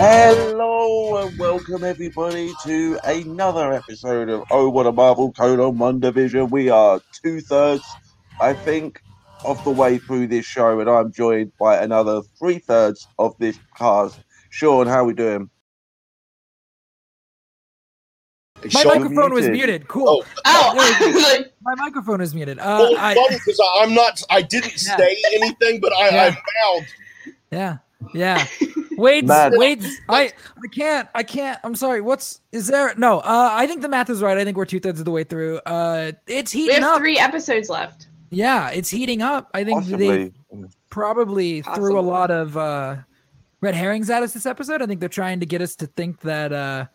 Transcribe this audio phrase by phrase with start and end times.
[0.00, 6.52] Hello and welcome everybody to another episode of Oh What a Marvel Colon WandaVision.
[6.52, 7.82] We are two thirds,
[8.40, 9.02] I think,
[9.44, 13.58] of the way through this show, and I'm joined by another three thirds of this
[13.76, 14.20] cast.
[14.50, 15.50] Sean, how we doing?
[18.62, 19.52] My Sean, microphone was muted.
[19.52, 19.88] muted.
[19.88, 20.24] Cool.
[20.44, 22.60] Oh, oh, My microphone is muted.
[22.60, 24.22] Uh, well, I, funny because I'm not.
[24.30, 24.96] I didn't Yeah.
[24.96, 26.22] say anything, but I, Yeah.
[26.22, 26.30] I
[26.76, 26.86] found.
[27.50, 27.76] yeah,
[28.14, 28.46] yeah.
[28.96, 29.52] Wait, Man.
[29.56, 29.84] wait.
[30.08, 31.08] I, I can't.
[31.14, 31.58] I can't.
[31.62, 32.00] I'm sorry.
[32.00, 32.94] What's is there?
[32.96, 33.18] No.
[33.20, 34.36] Uh, I think the math is right.
[34.36, 35.58] I think we're two thirds of the way through.
[35.58, 36.98] Uh, it's We heating have up.
[36.98, 38.08] three episodes left.
[38.30, 39.50] Yeah, it's heating up.
[39.54, 40.72] I think they Possibly.
[40.90, 42.96] probably threw a lot of uh,
[43.60, 44.82] red herrings at us this episode.
[44.82, 46.86] I think they're trying to get us to think that uh,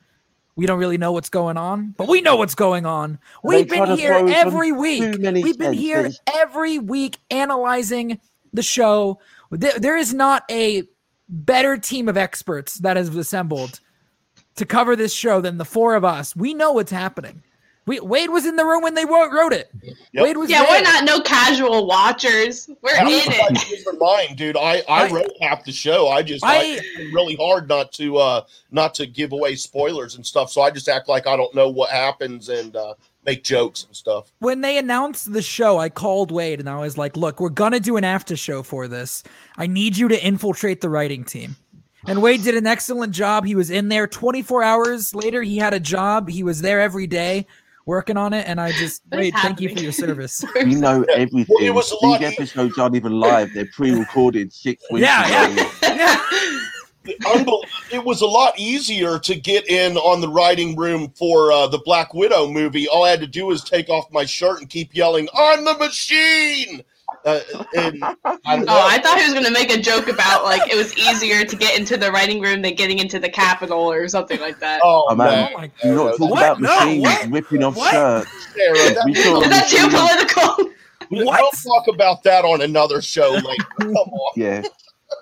[0.56, 3.18] we don't really know what's going on, but we know what's going on.
[3.44, 5.18] We've been here every week.
[5.22, 8.20] We've been here every week analyzing
[8.52, 9.20] the show.
[9.52, 10.84] There, there is not a
[11.30, 13.80] better team of experts that has assembled
[14.56, 16.36] to cover this show than the four of us.
[16.36, 17.44] We know what's happening.
[17.86, 19.70] We, Wade was in the room when they wrote, wrote it.
[20.14, 20.24] Yep.
[20.24, 20.72] Wade was Yeah, there.
[20.72, 22.70] we're not no casual watchers.
[22.82, 23.28] We're in it.
[23.28, 24.56] my days are mine, dude.
[24.56, 26.08] I, I, I- wrote half the show.
[26.08, 26.80] I just I, I-
[27.14, 28.42] really hard not to uh
[28.72, 30.50] not to give away spoilers and stuff.
[30.50, 32.94] So I just act like I don't know what happens and uh
[33.26, 34.32] make jokes and stuff.
[34.40, 37.80] when they announced the show, I called Wade and I was like, "Look, we're gonna
[37.80, 39.24] do an after show for this.
[39.58, 41.56] I need you to infiltrate the writing team."
[42.06, 43.46] And Wade did an excellent job.
[43.46, 45.42] He was in there 24 hours later.
[45.42, 46.28] He had a job.
[46.30, 47.48] He was there every day
[47.86, 48.46] working on it.
[48.48, 50.44] And I just What is Wade, thank you for your service.
[50.56, 51.46] We know everything.
[51.58, 55.70] Well, it was These episodes aren't even live; they're pre-recorded six weeks Yeah, ago.
[55.82, 56.18] yeah.
[56.18, 56.60] Unbel-
[57.06, 61.80] it was a lot easier to get in on the writing room for uh, the
[61.80, 62.88] Black Widow movie.
[62.88, 65.78] All I had to do was take off my shirt and keep yelling, "I'm the
[65.78, 66.82] machine!"
[67.26, 67.40] Uh,
[67.76, 68.04] and
[68.46, 68.70] I don't.
[68.70, 71.56] Oh, I thought he was gonna make a joke about like it was easier to
[71.56, 74.82] get into the writing room than getting into the Capitol or something like that.
[74.84, 75.50] Oh, Oh, man.
[75.54, 76.40] Oh my You're not no, talking What?
[76.44, 77.30] about No, machines what?
[77.32, 77.92] ripping off What?
[77.92, 78.48] shirts.
[78.56, 80.74] Sarah, that- We saw that too political?
[81.10, 81.42] What?
[81.42, 83.64] We'll talk about that on another show later.
[83.80, 84.32] Come on.
[84.36, 84.64] Yeah.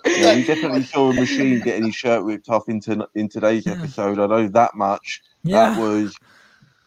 [0.06, 3.74] Yeah, we definitely saw a machine getting his shirt ripped off into in today's Yeah.
[3.74, 4.20] episode.
[4.20, 5.22] I know that much.
[5.44, 5.74] Yeah.
[5.74, 6.16] That was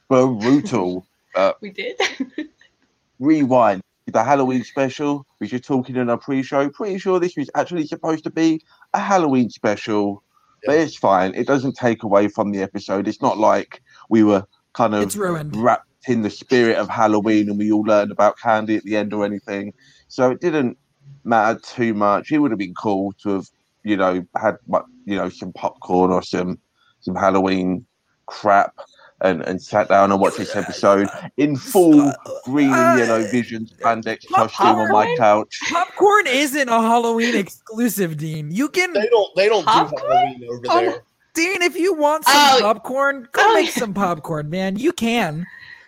[0.09, 1.06] brutal.
[1.60, 1.97] We did.
[3.19, 3.82] Rewind.
[4.06, 6.69] The Halloween special, which you're talking in our pre-show.
[6.70, 8.62] Pretty sure this was actually supposed to be
[8.93, 10.22] a Halloween special,
[10.66, 11.34] but it's fine.
[11.34, 13.09] It doesn't take away from the episode.
[13.09, 14.44] It's not like we were
[14.75, 15.16] kind of
[15.56, 19.12] wrapped in the spirit of Halloween and we all learned about candy at the end
[19.14, 19.72] or anything.
[20.09, 20.76] So it didn't
[21.25, 22.32] matter too much.
[22.32, 23.47] It would have been cool to have,
[23.82, 24.56] you know, had
[25.04, 26.59] you know some popcorn or some
[27.00, 27.84] some Halloween
[28.26, 28.75] crap
[29.20, 32.14] and and sat down and watched this episode in full uh,
[32.44, 35.59] green and yellow Vision spandex costume on my couch.
[35.70, 38.50] Popcorn isn't a Halloween exclusive, Dean.
[38.50, 39.34] You can, They don't.
[39.37, 40.03] They don't Popcorn?
[40.03, 40.81] do Halloween over Oh.
[40.91, 41.03] there.
[41.34, 42.59] Dean, if you want some Oh.
[42.60, 44.76] popcorn, go Oh, make some popcorn, man.
[44.76, 45.44] You can.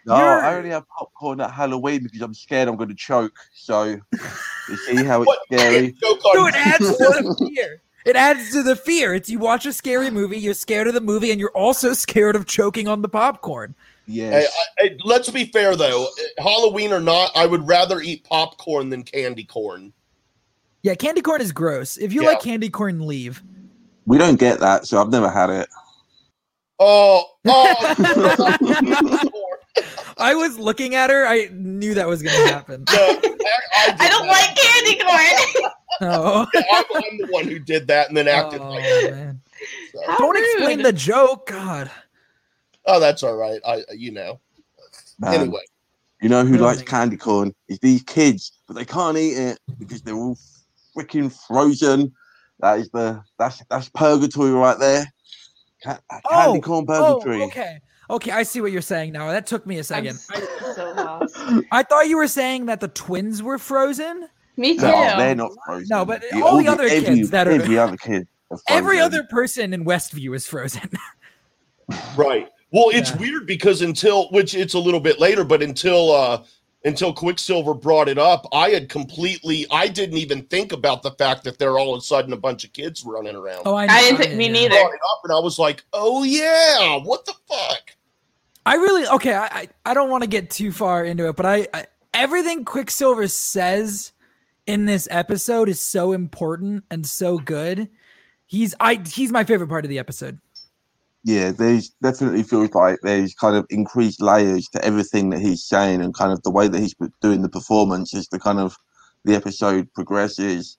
[0.06, 3.36] No, You're- I only have popcorn at Halloween because I'm scared I'm going to choke.
[3.54, 5.94] So you see how it's scary.
[6.02, 7.82] No, it adds to the fear.
[8.04, 9.14] It adds to the fear.
[9.14, 12.36] It's you watch a scary movie, you're scared of the movie, and you're also scared
[12.36, 13.74] of choking on the popcorn.
[14.06, 14.56] Hey, Yes.
[14.78, 16.06] I, hey, let's be fair though.
[16.38, 19.92] Halloween or not, I would rather eat popcorn than candy corn.
[20.82, 21.96] Yeah, candy corn is gross.
[21.96, 22.28] If you Yeah.
[22.28, 23.42] like candy corn, leave.
[24.04, 25.68] we don't get that, so I've never had it.
[26.78, 28.56] Oh, oh.
[30.18, 31.26] I was looking at her.
[31.26, 32.84] I knew that was going to happen.
[32.90, 33.10] No, I,
[33.78, 34.32] I did I don't that.
[34.32, 35.70] like candy corn.
[36.00, 39.10] Oh, I'm, I'm the one who did that and then acted Oh, like it.
[39.10, 39.40] man.
[39.92, 40.14] So.
[40.18, 41.46] Don't explain the joke.
[41.48, 41.90] God.
[42.86, 43.60] Oh, that's all right.
[43.66, 44.40] I, you know.
[45.18, 45.60] Man, Anyway,
[46.20, 47.54] you know who No, likes candy corn?
[47.68, 50.38] Is these kids, but they can't eat it because they're all
[50.96, 52.12] freaking frozen.
[52.60, 55.12] That is the that's that's purgatory right there.
[55.82, 57.42] Ca- uh, candy Oh, corn Oh, purgatory.
[57.44, 57.80] okay.
[58.08, 59.28] Okay, I see what you're saying now.
[59.30, 60.18] That took me a I'm second.
[60.30, 60.40] I,
[60.74, 61.36] so lost.
[61.72, 64.28] I thought you were saying that the twins were frozen.
[64.56, 64.82] Me too.
[64.82, 65.88] No, they're not frozen.
[65.90, 68.26] No, but The- all the the- other every, kids that are- every other kid.
[68.68, 70.88] Every other person in Westview is frozen.
[72.16, 72.48] right.
[72.72, 73.16] Well, it's Yeah.
[73.16, 76.44] weird because until which it's a little bit later, but until uh
[76.84, 81.42] until Quicksilver brought it up, I had completely I didn't even think about the fact
[81.42, 83.62] that they're all of a sudden a bunch of kids running around.
[83.66, 84.70] oh, I, I didn't think- me neither.
[84.70, 87.95] brought it up and I was like, "Oh yeah, what the fuck?"
[88.66, 89.32] I really okay.
[89.34, 92.64] I I, I don't want to get too far into it, but I, I everything
[92.64, 94.12] Quicksilver says
[94.66, 97.88] in this episode is so important and so good.
[98.46, 100.38] He's I he's my favorite part of the episode.
[101.24, 106.00] yeah, there's definitely feels like there's kind of increased layers to everything that he's saying
[106.00, 108.76] and kind of the way that he's doing the performance as the kind of
[109.24, 110.76] the episode progresses.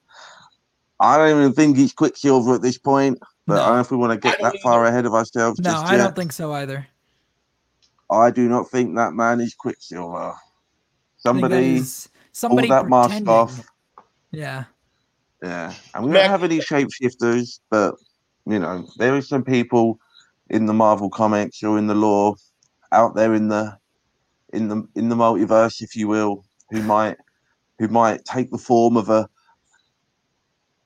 [0.99, 3.19] I don't even think he's Quicksilver at this point.
[3.45, 3.61] But No.
[3.61, 5.59] I don't know if we want to get that far ahead of ourselves.
[5.59, 6.03] No, just I yet.
[6.03, 6.85] don't think so either.
[8.09, 10.17] I do not think that man is Quicksilver.
[10.17, 11.83] I think that Somebody
[12.31, 13.67] somebody pull that mask off.
[14.31, 14.65] Yeah.
[15.43, 17.95] Yeah, and we don't have any shapeshifters, but
[18.47, 19.99] you know there are some people
[20.49, 22.35] in the Marvel comics or in the lore
[22.91, 23.77] out there in the
[24.53, 27.17] in the in the multiverse, if you will, who might
[27.77, 29.29] who might take the form of a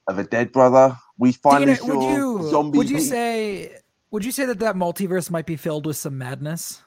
[0.08, 0.98] of a dead brother.
[1.18, 2.78] We finally Dina, would you zombie.
[2.78, 3.78] would you say
[4.10, 6.82] would you say that that multiverse might be filled with some madness?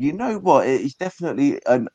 [0.00, 0.66] You know what?
[0.66, 1.86] It is definitely an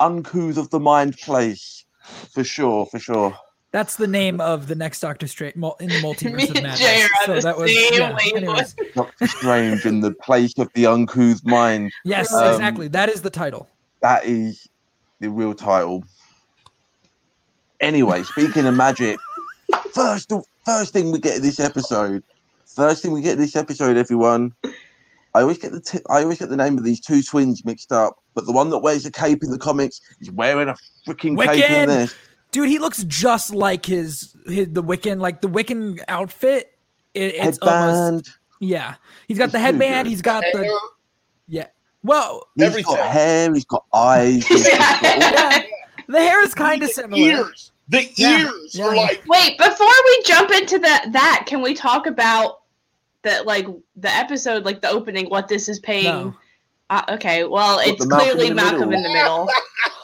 [0.00, 1.84] uncouth of the mind place,
[2.32, 3.36] for sure, for sure.
[3.72, 5.68] That's the name of the next Doctor Strange in the
[6.02, 6.78] multiverse of madness.
[6.78, 8.64] Jay are on So the that was same yeah,
[8.94, 11.92] Doctor Strange in the place of the uncouth mind.
[12.06, 12.88] Yes, Um, exactly.
[12.88, 13.68] That is the title.
[14.00, 14.66] That is
[15.20, 16.04] the real title.
[17.80, 19.18] Anyway, speaking of magic,
[19.92, 20.32] first
[20.64, 22.22] first thing we get in this episode,
[22.64, 24.54] first thing we get in this episode, everyone.
[25.34, 27.90] I always get the t- I always get the name of these two twins mixed
[27.92, 30.76] up, but the one that wears a cape in the comics is wearing a
[31.06, 32.14] freaking cape in this.
[32.50, 36.72] Dude, he looks just like his, his the Wiccan, like the Wiccan outfit.
[37.14, 38.28] It, it's almost Headband.
[38.60, 38.94] yeah.
[39.26, 40.06] He's got It's the headband.
[40.08, 40.80] He's got Hair, the
[41.48, 41.66] yeah.
[42.02, 42.96] Well, He's Everything.
[42.96, 43.54] got hair.
[43.54, 44.46] He's got eyes.
[44.46, 45.62] he's got yeah,
[46.08, 47.22] the hair is kind of similar.
[47.22, 47.72] Ears.
[47.88, 48.84] The ears yeah.
[48.86, 52.61] are like Wait, before we jump into the, that, can we talk about
[53.22, 53.66] the like
[53.96, 56.04] the episode, like the opening, what this is paying?
[56.04, 56.34] No.
[56.90, 58.94] Uh, okay, well, What, it's Malcolm clearly in Malcolm Middle?
[58.94, 59.48] in the Middle.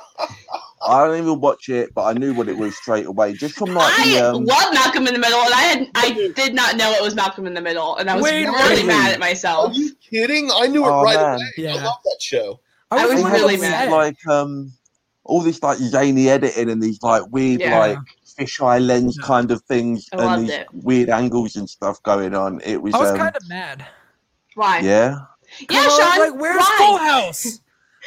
[0.85, 3.73] I don't even watch it, but I knew what it was straight away, just from
[3.73, 6.75] like I the um, love Malcolm in the Middle, and I had I did not
[6.75, 8.85] know it was Malcolm in the Middle, and I was Wait, really wait.
[8.87, 9.71] mad at myself.
[9.71, 10.51] Are you kidding?
[10.53, 11.35] I knew it Oh, right man.
[11.35, 11.51] away.
[11.57, 11.75] Yeah.
[11.75, 12.59] I love that show.
[12.91, 13.91] I was they the really all one mad.
[13.91, 14.73] Like um,
[15.23, 17.79] all this like zany editing and these like weird Yeah.
[17.79, 17.97] like
[18.33, 20.67] fisheye lens kind of things I and loved these it.
[20.73, 22.61] weird angles and stuff going on.
[22.63, 23.85] It was, I was um, kind of mad.
[24.55, 24.79] Why?
[24.79, 25.17] yeah.
[25.69, 25.87] Yeah, I
[26.17, 26.75] was like, where's why?
[26.79, 27.59] Full House?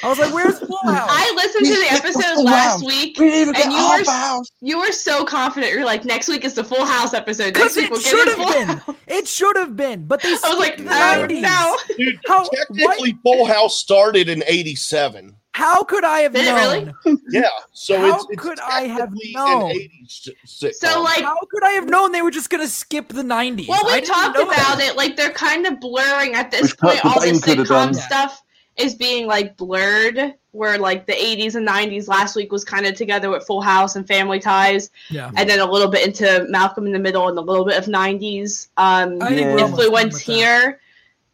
[0.02, 1.08] I was like, where's Full House?
[1.10, 2.84] I listened to We the the episode Full last House.
[2.84, 3.18] week.
[3.18, 4.50] We didn't even get And you were house.
[4.60, 5.72] You were so confident.
[5.72, 7.54] You're like, next week is the Full House episode.
[7.54, 8.76] Because Next week it we'll get should in Full have been.
[8.78, 8.96] House.
[9.06, 11.76] It should have been, but they I was like, skipped the no, no.
[11.96, 15.34] Dude, How- technically, Full House started in '87.
[15.56, 16.94] How could I have Did known?
[17.06, 17.18] really?
[17.30, 19.70] Yeah, so How it's, it's could I have known?
[19.70, 19.76] An
[20.06, 20.74] 80s.
[20.74, 23.66] So like, How could I have known they were just gonna skip the 90s?
[23.66, 24.80] well, we didn't talked about that.
[24.82, 24.96] it.
[24.98, 27.04] Like they're kind of blurring at this Which point.
[27.06, 28.42] All the Cobain could have sitcom stuff
[28.76, 30.34] is being like blurred.
[30.52, 33.96] Where like the 80s and 90s last week was kind of together with Full House
[33.96, 35.30] and Family Ties, Yeah.
[35.36, 37.84] and then a little bit into Malcolm in the Middle and a little bit of
[37.86, 39.54] 90s um, I think Yeah.
[39.54, 40.80] we're almost done influence here,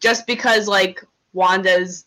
[0.00, 2.04] just because like Wanda's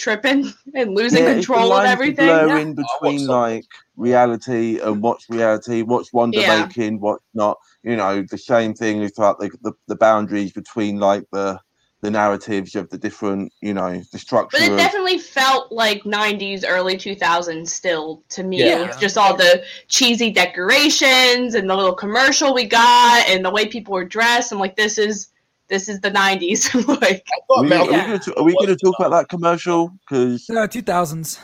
[0.00, 2.26] tripping and losing Yeah, control of lines are everything.
[2.26, 2.74] blurring
[3.04, 3.38] watch between something.
[3.40, 3.66] like
[3.96, 6.66] reality and what's reality, what's Wanda Yeah.
[6.66, 7.58] making, what's not.
[7.82, 11.60] You know, the same thing is like the, the, the boundaries between like the
[12.02, 14.56] the narratives of the different, you know, the structure.
[14.56, 18.62] But it of, definitely felt like 90s, early 2000s still to me.
[18.64, 18.82] Yeah.
[18.86, 23.66] With Just all the cheesy decorations and the little commercial we got and the way
[23.66, 24.52] people were dressed.
[24.52, 25.28] I'm like, this is
[25.70, 26.74] this is the 90s.
[27.00, 27.24] like,
[27.56, 28.18] Are we, Malcolm are we Yeah.
[28.18, 29.90] gonna, are we gonna talk about that commercial?
[30.08, 31.38] Because No, 2000s.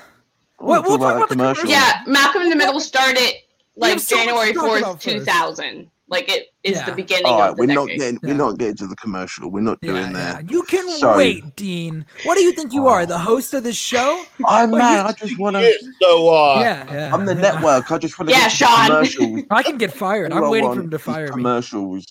[0.61, 1.69] we'll, We'll- we'll talk about the commercial.
[1.69, 3.33] yeah, Malcolm in the Middle started
[3.77, 5.91] like so January 4th, 2000.
[6.09, 6.87] Like, it is Yeah.
[6.87, 8.29] the beginning All right, of the we're not getting Yeah.
[8.31, 9.51] we're not getting to the commercial.
[9.51, 10.35] We're not Yeah, doing yeah.
[10.35, 10.51] that.
[10.51, 12.07] You can So- wait, Dean.
[12.23, 14.23] What do you think you are, the host of this show?
[14.47, 15.07] I'm Well, man.
[15.07, 15.63] I just want to.
[15.63, 17.11] Yes, so uh, yeah, yeah.
[17.13, 17.41] I'm the yeah.
[17.41, 17.91] network.
[17.91, 18.87] I just want to Yeah, get Sean.
[18.87, 19.41] commercials.
[19.51, 20.33] I can get fired.
[20.33, 21.33] I'm waiting for him to is fire me.
[21.33, 22.07] commercials.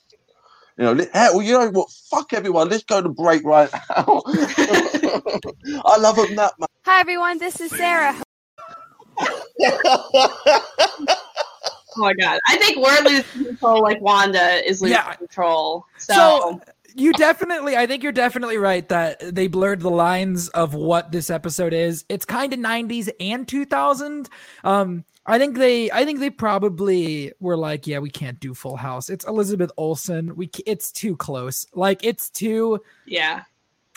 [0.77, 1.89] You know, li- hell, you know what?
[2.11, 2.67] Fuck everyone.
[2.69, 4.21] Let's go to break right now.
[5.85, 6.69] I love them that much.
[6.85, 8.21] Hi everyone, this is Sarah.
[11.97, 12.41] Oh my god.
[12.45, 15.13] I think we're losing control like Wanda is losing Yeah.
[15.13, 15.85] control.
[15.97, 16.61] So, So
[16.93, 21.29] you definitely, I think you're definitely right that they blurred the lines of what this
[21.29, 22.03] episode is.
[22.09, 24.29] It's kind of 90s and 2000.
[24.65, 28.75] Um, I think they, I think they probably were like, yeah, we can't do Full
[28.75, 29.09] House.
[29.09, 30.35] It's Elizabeth Olsen.
[30.35, 31.65] We, it's too close.
[31.73, 32.79] Like it's too.
[33.05, 33.43] yeah.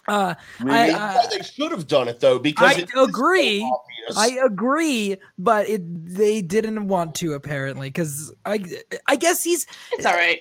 [0.09, 0.77] Uh, Really?
[0.77, 3.71] I- That's why they should have done it though, because I it is so agree.
[4.17, 5.83] I agree, but it
[6.15, 8.65] they didn't want to apparently because I,
[9.07, 10.41] I guess he's It's all right.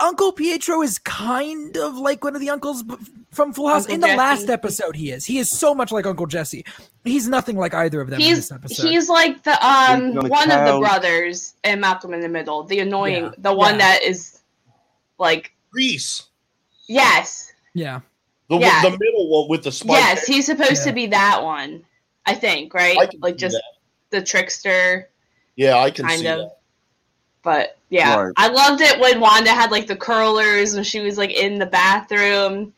[0.00, 2.84] Uncle Pietro is kind of like one of the uncles
[3.30, 3.82] from Full House.
[3.84, 4.18] Uncle in the Jesse.
[4.18, 5.24] last episode, he is.
[5.24, 6.64] He is so much like Uncle Jesse.
[7.04, 8.88] He's nothing like either of them in He's this episode.
[8.88, 12.64] he's like the um He's on one of the brothers in Malcolm in the Middle,
[12.64, 13.30] the annoying, Yeah.
[13.38, 13.78] the one Yeah.
[13.78, 14.40] that is
[15.18, 16.24] like Reese,
[16.88, 18.00] yes, yeah,
[18.48, 18.82] the Yeah.
[18.82, 19.96] the middle one with the spike.
[19.98, 20.84] yes, he's supposed Yeah.
[20.84, 21.84] to be that one.
[22.26, 23.62] I think right, I can like see just that.
[24.10, 25.08] the trickster
[25.56, 26.38] Yeah, I can kind see of.
[26.38, 26.58] that.
[27.42, 28.32] But yeah, Right.
[28.36, 31.66] I loved it when Wanda had like the curlers when she was like in the
[31.66, 32.72] bathroom.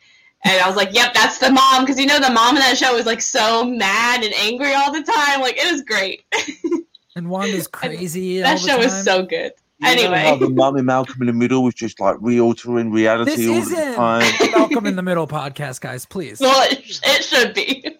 [0.44, 1.84] And I was like, yep, that's the mom.
[1.84, 4.92] Because you know, the mom in that show was like so mad and angry all
[4.92, 5.40] the time.
[5.40, 6.24] Like, it was great.
[7.16, 8.38] And Wanda's crazy.
[8.40, 9.02] that all the show is time.
[9.04, 9.52] so good.
[9.80, 10.18] You know Anyway.
[10.24, 13.54] how the mum in Malcolm in the Middle was just like re-altering reality This all
[13.54, 14.50] the isn't time.
[14.52, 16.04] Malcolm in the Middle podcast, guys.
[16.04, 16.40] Please.
[16.40, 17.96] Well, it, it should be.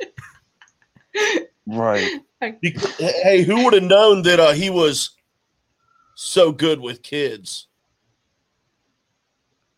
[1.66, 2.20] Right.
[2.60, 5.10] Because, hey, who would have known that uh, he was
[6.14, 7.66] so good with kids?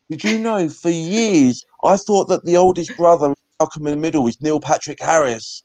[0.08, 4.00] Did you know for years I thought that the oldest brother in Malcolm in the
[4.00, 5.62] Middle was Neil Patrick Harris?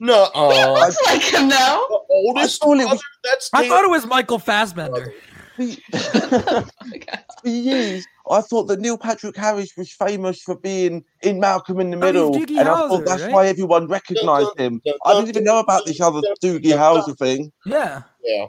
[0.00, 1.86] No, He uh, looks like him though.
[1.88, 5.12] the oldest I thought it was- That's I thought it was Michael Fassbender.
[5.58, 7.24] For, my God.
[7.42, 11.90] for years, I thought that Neil Patrick Harris was famous for being in Malcolm in
[11.90, 13.32] the Oh, he's Middle, Doogie and I Howser, thought that's right?
[13.32, 14.80] why everyone recognised him.
[15.04, 17.52] I didn't even know about this other Doogie Howser thing.
[17.66, 18.02] Yeah.
[18.24, 18.46] Yeah.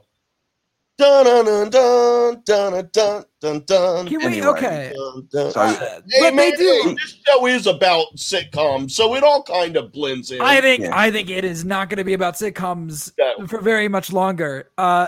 [0.97, 4.07] Dun dun dun dun dun dun dun dun.
[4.07, 4.25] Can we?
[4.25, 4.47] Anyway.
[4.47, 4.91] Okay.
[4.93, 5.51] dun, dun.
[5.53, 6.81] So- Uh, Hey, but man, they do.
[6.87, 10.41] hey, this show is about sitcoms, so it all kind of blends in.
[10.41, 10.91] I think Yeah.
[10.93, 13.47] I think it is not going to be about sitcoms No.
[13.47, 14.71] for very much longer.
[14.77, 15.07] Uh,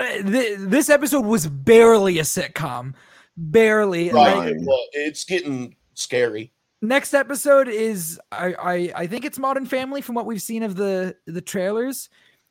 [0.00, 2.94] Uh, th- this episode was barely a sitcom,
[3.36, 4.10] barely.
[4.10, 4.36] right.
[4.36, 6.52] Like, Well, it's getting scary.
[6.82, 10.74] next episode is I, I I think it's Modern Family from what we've seen of
[10.76, 12.08] the the trailers,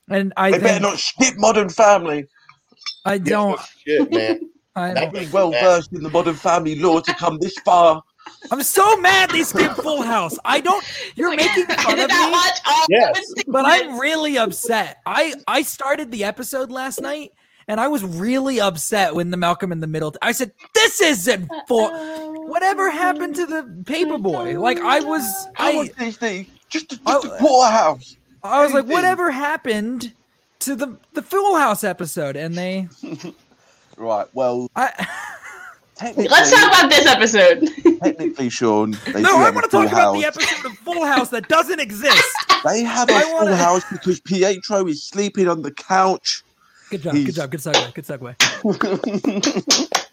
[0.10, 2.28] and I They better not skip Modern Family.
[3.06, 4.40] I don't Shit, man.
[4.76, 5.26] I That don't.
[5.26, 8.02] Be well versed in the Modern Family law to come this far.
[8.52, 10.38] I'm so mad they skipped Full House.
[10.46, 10.84] I don't.
[11.16, 12.16] You're Like, making fun of me.
[12.32, 13.34] watch Yes.
[13.48, 13.66] but.
[13.66, 15.00] I'm really upset.
[15.06, 17.32] I I started the episode last night
[17.68, 20.14] and I was really upset when the Malcolm in the Middle.
[20.22, 21.90] I said, "This isn't for
[22.48, 26.48] whatever happened to the Paperboy." Like I was, How I was this thing?
[26.70, 28.18] Just a, just a porterhouse.
[28.44, 30.12] I was like, "Whatever happened
[30.60, 32.90] to the the Full House episode?" And they,
[33.98, 34.28] Right.
[34.34, 35.16] Well, I technically,
[36.16, 37.70] Let's talk about this episode.
[38.04, 38.92] technically, Sean.
[39.06, 41.48] They no, do I have want to talk about the episode of Full House that
[41.48, 42.24] doesn't exist.
[42.66, 46.44] They have a I full wanna- house because Pietro is sleeping on the couch.
[46.90, 50.04] Good job, good job, good segue, good segue.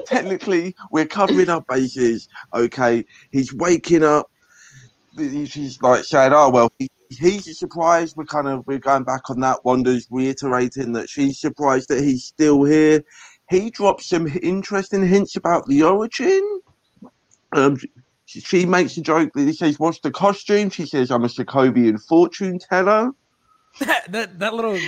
[0.06, 2.28] Technically, we're covering our bases.
[2.54, 4.30] Okay, he's waking up.
[5.18, 9.40] He's like saying, "Oh well, he, he's surprised." We're kind of we're going back on
[9.40, 9.62] that.
[9.66, 13.04] Wanda's reiterating that she's surprised that he's still here.
[13.50, 16.60] He drops some interesting hints about the origin.
[17.52, 17.78] Um,
[18.26, 21.28] she, she makes a joke that he says, "What's the costume?" She says, "I'm a
[21.28, 23.12] Sokovian fortune teller,"
[23.80, 24.78] that, that that little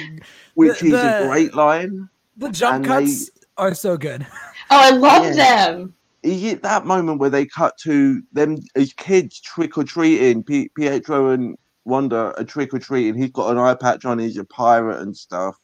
[0.55, 2.09] which The- is the- a great line.
[2.37, 4.27] the jump And they- cuts are so good.
[4.69, 5.71] Oh, I love Yeah.
[5.71, 5.95] them.
[6.25, 10.43] is it that moment where they cut to them as kids trick or treating?
[10.43, 13.15] P- Pietro and Wanda are trick or treating.
[13.15, 14.19] He's got an eye patch on.
[14.19, 15.55] He's a pirate and stuff,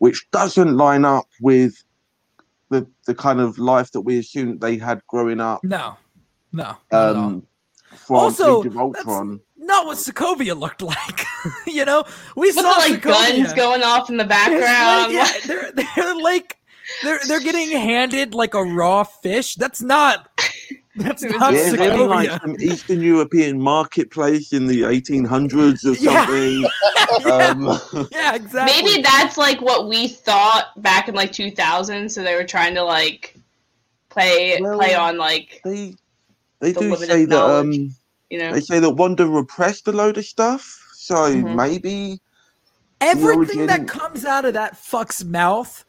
[0.00, 1.84] which doesn't line up with
[2.70, 5.62] the the kind of life that we assumed they had growing up.
[5.64, 5.96] No,
[6.52, 6.64] no.
[6.64, 7.24] not at all.
[7.24, 7.46] Um,
[7.90, 9.40] from Also, Age of Ultron.
[9.56, 11.22] not what Sokovia looked like.
[11.66, 12.04] you know,
[12.36, 13.36] we With the saw like Sokovia.
[13.38, 15.12] guns going off in the background.
[15.12, 16.56] like, yeah, they're they're like
[17.02, 19.54] they're they're getting handed like a raw fish.
[19.54, 20.28] That's not
[20.96, 26.66] that's not Yeah, they're in like some Eastern European marketplace in the 1800s or something.
[27.24, 28.82] yeah, Um, yeah, exactly.
[28.82, 32.08] Maybe that's like what we thought back in like 2000.
[32.10, 33.36] So they were trying to like
[34.08, 35.94] play Well, play on like they
[36.60, 37.76] they The do say that knowledge.
[37.76, 37.96] um
[38.30, 38.52] you know.
[38.52, 40.64] they say that Wanda repressed a load of stuff.
[40.94, 41.54] So Mhm.
[41.54, 42.20] maybe
[43.00, 45.84] Everything that comes out of that fuck's mouth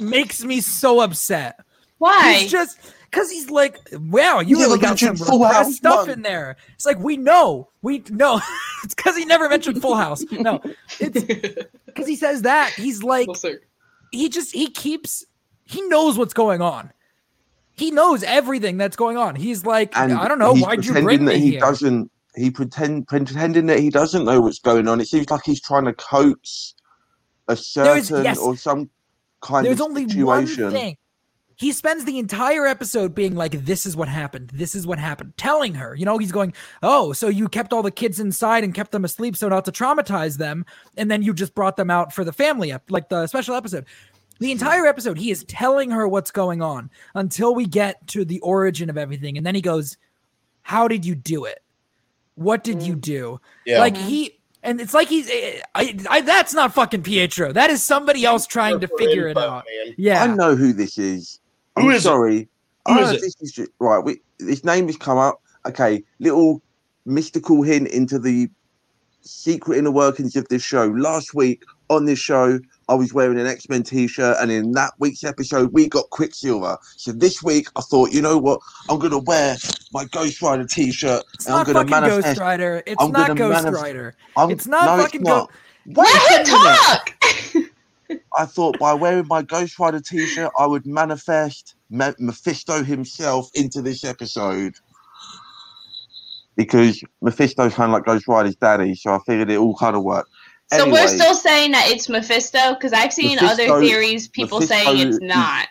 [0.00, 1.60] makes me so upset.
[1.98, 2.38] Why?
[2.40, 2.78] He's just
[3.10, 6.22] because he's like, wow, you Yeah, really like got some mentioned Full House stuff in
[6.22, 6.56] there.
[6.74, 8.40] It's like we know, we know.
[8.84, 10.24] it's because he never mentioned Full House.
[10.30, 10.60] No,
[11.00, 11.24] it's
[11.86, 13.56] because he says that he's like Well,
[14.12, 15.24] he just he keeps
[15.64, 16.92] he knows what's going on.
[17.72, 19.36] He knows everything that's going on.
[19.36, 21.60] He's like, and I don't know, why'd you pretending bring that he here?
[21.60, 25.00] doesn't he pretend pretending that he doesn't know what's going on.
[25.00, 26.74] It seems like he's trying to coax
[27.48, 28.38] a certain yes.
[28.38, 28.88] or some
[29.40, 30.64] kind There's of only situation.
[30.64, 30.96] one thing.
[31.60, 34.48] He spends the entire episode being like, "This is what happened.
[34.54, 35.94] This is what happened," telling her.
[35.94, 39.04] You know, he's going, "Oh, so you kept all the kids inside and kept them
[39.04, 40.64] asleep so not to traumatize them,
[40.96, 43.84] and then you just brought them out for the family, ep- like the special episode."
[44.38, 48.40] The entire episode, he is telling her what's going on until we get to the
[48.40, 49.98] origin of everything, and then he goes,
[50.62, 51.62] "How did you do it?
[52.36, 53.80] What did you do?" Yeah.
[53.80, 55.28] Like he, and it's like he's,
[55.74, 57.52] I, I, that's not fucking Pietro.
[57.52, 59.66] That is somebody else trying to figure it out.
[59.84, 59.94] man.
[59.98, 60.24] Yeah.
[60.24, 61.39] I know who this is.
[61.80, 62.04] Who I'm is it?
[62.04, 62.48] sorry.
[62.86, 63.20] Who I is know it?
[63.20, 63.98] This is just, right.
[63.98, 65.40] We, this name has come up.
[65.66, 66.62] Okay, little
[67.06, 68.48] mystical hint into the
[69.22, 70.86] secret inner workings of this show.
[70.86, 72.58] Last week on this show,
[72.88, 76.08] I was wearing an X Men t shirt, and in that week's episode, we got
[76.10, 76.78] Quicksilver.
[76.96, 78.60] So this week, I thought, you know what?
[78.88, 79.56] I'm going to wear
[79.92, 81.22] my Ghost Rider t shirt.
[81.34, 82.40] It's and I'm not going fucking to Ghost.
[82.40, 82.82] Rider.
[82.86, 84.14] It's I'm not Ghost manif- Rider.
[84.36, 85.22] I'm- It's not no, fucking.
[85.22, 85.50] Ghost.
[85.86, 87.69] Let a him talk.
[88.36, 93.48] I thought by wearing my Ghost Rider t shirt, I would manifest Ma- Mephisto himself
[93.54, 94.74] into this episode.
[96.56, 100.02] Because Mephisto's kind of like Ghost Rider's daddy, so I figured it all kind of
[100.02, 100.28] worked.
[100.72, 104.74] So we're still saying that it's Mephisto because I've seen Mephisto- other theories, people Mephisto
[104.84, 105.68] saying it's is- not.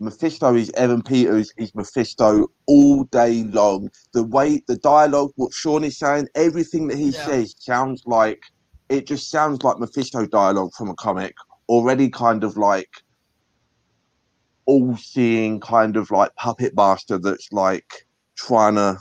[0.00, 3.88] Mephisto is Evan Peters is Mephisto all day long.
[4.12, 7.24] The way the dialogue, what Sean is saying, everything that he Yeah.
[7.24, 8.42] says sounds like
[8.88, 11.34] it just sounds like Mephisto dialogue from a comic.
[11.72, 12.90] Already kind of like
[14.66, 18.98] all seeing kind of like puppet master that's like trying to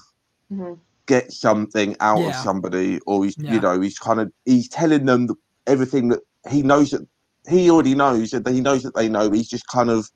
[0.52, 0.80] Mhm.
[1.08, 3.52] get something out of somebody or he's Yeah.
[3.54, 5.28] you know he's kind of he's telling them
[5.68, 7.06] everything that he knows that
[7.50, 10.10] he already knows and he knows that they know he's just kind of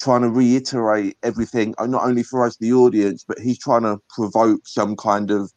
[0.00, 3.98] trying to reiterate everything uh, not only for us the audience but he's trying to
[4.10, 5.52] provoke some kind of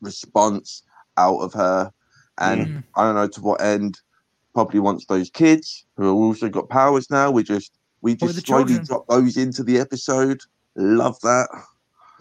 [0.00, 0.82] response
[1.16, 1.90] out of her
[2.38, 2.84] and Mhm.
[2.96, 3.98] i don't know to what end
[4.54, 8.40] probably wants those kids who have also got powers now we just we just the
[8.40, 8.86] slowly children.
[8.86, 10.40] drop those into the episode
[10.76, 11.48] love that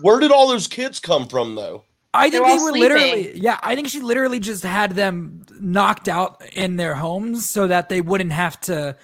[0.02, 1.84] Where did all those kids come from, though?
[2.14, 2.82] I They're think they were sleeping.
[2.82, 3.60] literally, yeah.
[3.62, 8.02] I think she literally just had them knocked out in their homes so that they
[8.02, 8.96] wouldn't have to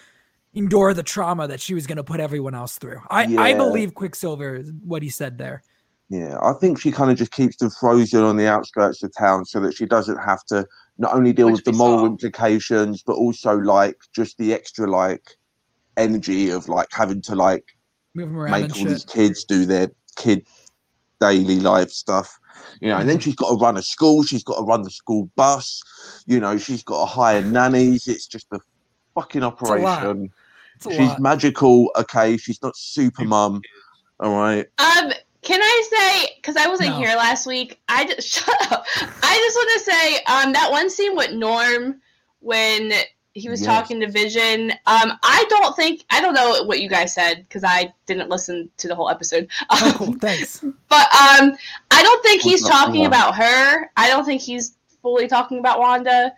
[0.54, 3.02] endure the trauma that she was going to put everyone else through.
[3.10, 5.62] I, I believe Quicksilver is what he said there.
[6.10, 9.46] Yeah, I think she kind of just keeps them frozen on the outskirts of town
[9.46, 10.66] so that she doesn't have to
[10.98, 12.06] not only deal Which with the moral saw.
[12.06, 15.24] implications, but also like just the extra like
[15.98, 17.64] energy of like having to like
[18.14, 18.92] Move them around make all shit.
[18.92, 20.46] these kids do their kid
[21.20, 22.38] daily life stuff.
[22.82, 23.10] You know, and Mm-hmm.
[23.10, 25.82] then she's got to run a school, she's got to run the school bus,
[26.28, 28.08] you know, she's got to hire nannies.
[28.08, 28.60] It's just a
[29.16, 29.54] fucking a lot.
[29.54, 30.30] operation.
[30.76, 31.22] It's a She's lot.
[31.22, 33.62] magical, okay, she's not super mum.
[34.20, 34.66] All right.
[34.78, 35.12] Um,
[35.46, 35.84] can I
[36.26, 36.98] say because I wasn't No.
[36.98, 37.80] here last week?
[37.88, 38.86] I just shut up.
[39.02, 42.02] I just want to say um that one scene with Norm
[42.40, 42.92] when
[43.34, 43.68] he was Yes.
[43.68, 44.72] talking to Vision.
[44.86, 48.70] Um, I don't think I don't know what you guys said because I didn't listen
[48.78, 49.50] to the whole episode.
[49.70, 50.14] Oh, Um, cool.
[50.20, 50.60] Thanks.
[50.90, 51.54] But um,
[51.92, 53.90] I don't think he's talking about her.
[53.98, 56.34] I don't think he's fully talking about Wanda.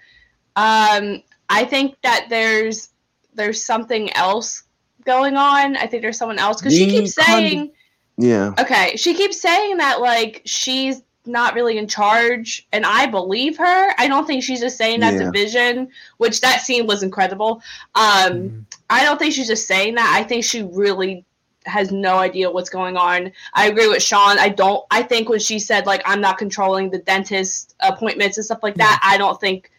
[0.55, 2.89] Um, I think that there's
[3.33, 4.63] there's something else
[5.05, 5.77] going on.
[5.77, 7.71] I think there's someone else because she keeps saying,
[8.17, 8.53] Yeah.
[8.59, 13.93] okay, she keeps saying that like she's not really in charge, and I believe her.
[13.97, 15.25] I don't think she's just saying that Yeah.
[15.25, 17.61] to Vision, which that scene was incredible.
[17.95, 18.65] Um, Mhm.
[18.89, 20.13] I don't think she's just saying that.
[20.17, 21.25] I think she really
[21.65, 23.29] has no idea what's going on.
[23.53, 24.39] I agree with Sean.
[24.39, 24.85] I don't.
[24.89, 28.75] I think when she said like I'm not controlling the dentist appointments and stuff like
[28.75, 29.69] that, I don't think.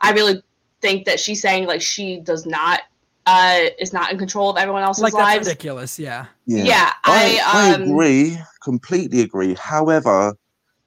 [0.00, 0.42] I really
[0.82, 2.82] think that she's saying like she does not
[3.28, 5.46] uh is not in control of everyone else's Like that's lives.
[5.48, 5.98] ridiculous.
[5.98, 6.26] Yeah.
[6.46, 6.64] Yeah.
[6.64, 9.54] Yeah, I, I, I um agree, completely agree.
[9.54, 10.34] However,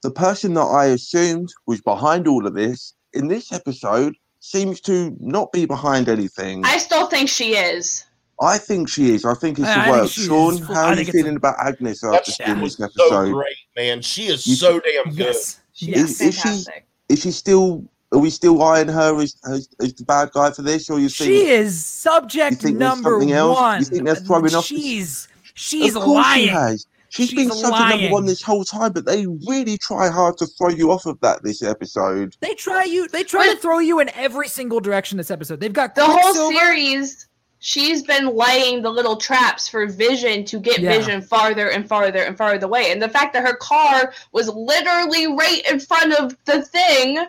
[0.01, 5.15] the person that I assumed was behind all of this in this episode seems to
[5.19, 6.65] not be behind anything.
[6.65, 8.05] I, I still think she is.
[8.41, 9.23] I think she is.
[9.23, 10.09] I think it's I- I the think work.
[10.09, 10.59] she Sean, is.
[10.67, 12.91] how I are you think it's a- feeling about Agnes after That's seeing was this
[12.95, 14.01] so great, man.
[14.01, 15.17] She is You- so damn good.
[15.35, 15.59] Yes.
[15.73, 16.19] She Yes.
[16.19, 16.71] is Is she-
[17.09, 17.83] Is she still?
[18.13, 21.07] Are we still eyeing her as, as, as the bad guy for this, or you
[21.09, 21.29] think?
[21.29, 23.57] She is subject think there's number something else?
[23.57, 23.83] You one.
[23.85, 26.41] think they're throwing off the- She's she's of course lying.
[26.43, 26.87] she has.
[27.09, 30.45] She's She's been subject number one this whole time, but they really try hard to
[30.45, 32.35] throw you off of that this episode.
[32.39, 33.07] They try you.
[33.09, 35.59] They try to throw you in every single direction this episode.
[35.59, 37.27] They've got The whole Quicksilver- series,
[37.59, 40.97] she's been laying the little traps for Vision to get Yeah.
[40.97, 42.91] Vision farther and farther and farther away.
[42.93, 47.25] And the fact that her car was literally right in front of the thing,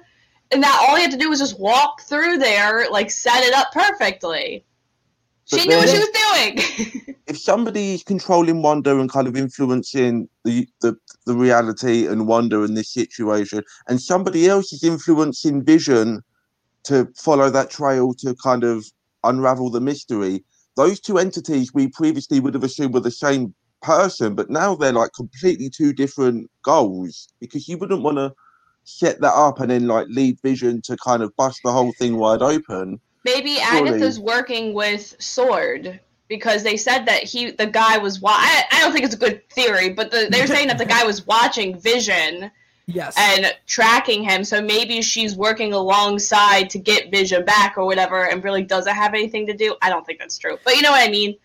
[0.53, 3.55] and that all he had to do was just walk through there, like set it
[3.55, 4.65] up perfectly.
[5.45, 7.17] She knew what she was doing.
[7.27, 12.75] if somebody's controlling Wanda and kind of influencing the, the the reality and Wanda in
[12.75, 16.23] this situation, and somebody else is influencing Vision
[16.85, 18.87] to follow that trail to kind of
[19.25, 20.45] unravel the mystery,
[20.77, 24.93] those two entities we previously would have assumed were the same person, but now they're
[24.93, 28.33] like completely two different goals because you wouldn't want to
[28.85, 32.17] set that up and then like lead Vision to kind of bust the whole thing
[32.17, 33.01] wide open.
[33.25, 33.91] Maybe Surely.
[33.91, 38.21] Agatha's working with Sword because they said that he, the guy was.
[38.21, 40.85] Wa- I, I don't think it's a good theory, but the, they're saying that the
[40.87, 42.51] guy was watching Vision
[42.87, 43.15] Yes.
[43.17, 44.43] and tracking him.
[44.43, 49.15] So maybe she's working alongside to get Vision back or whatever, and really doesn't have
[49.15, 49.77] anything to do.
[49.83, 51.37] I don't think that's true, but you know what I mean.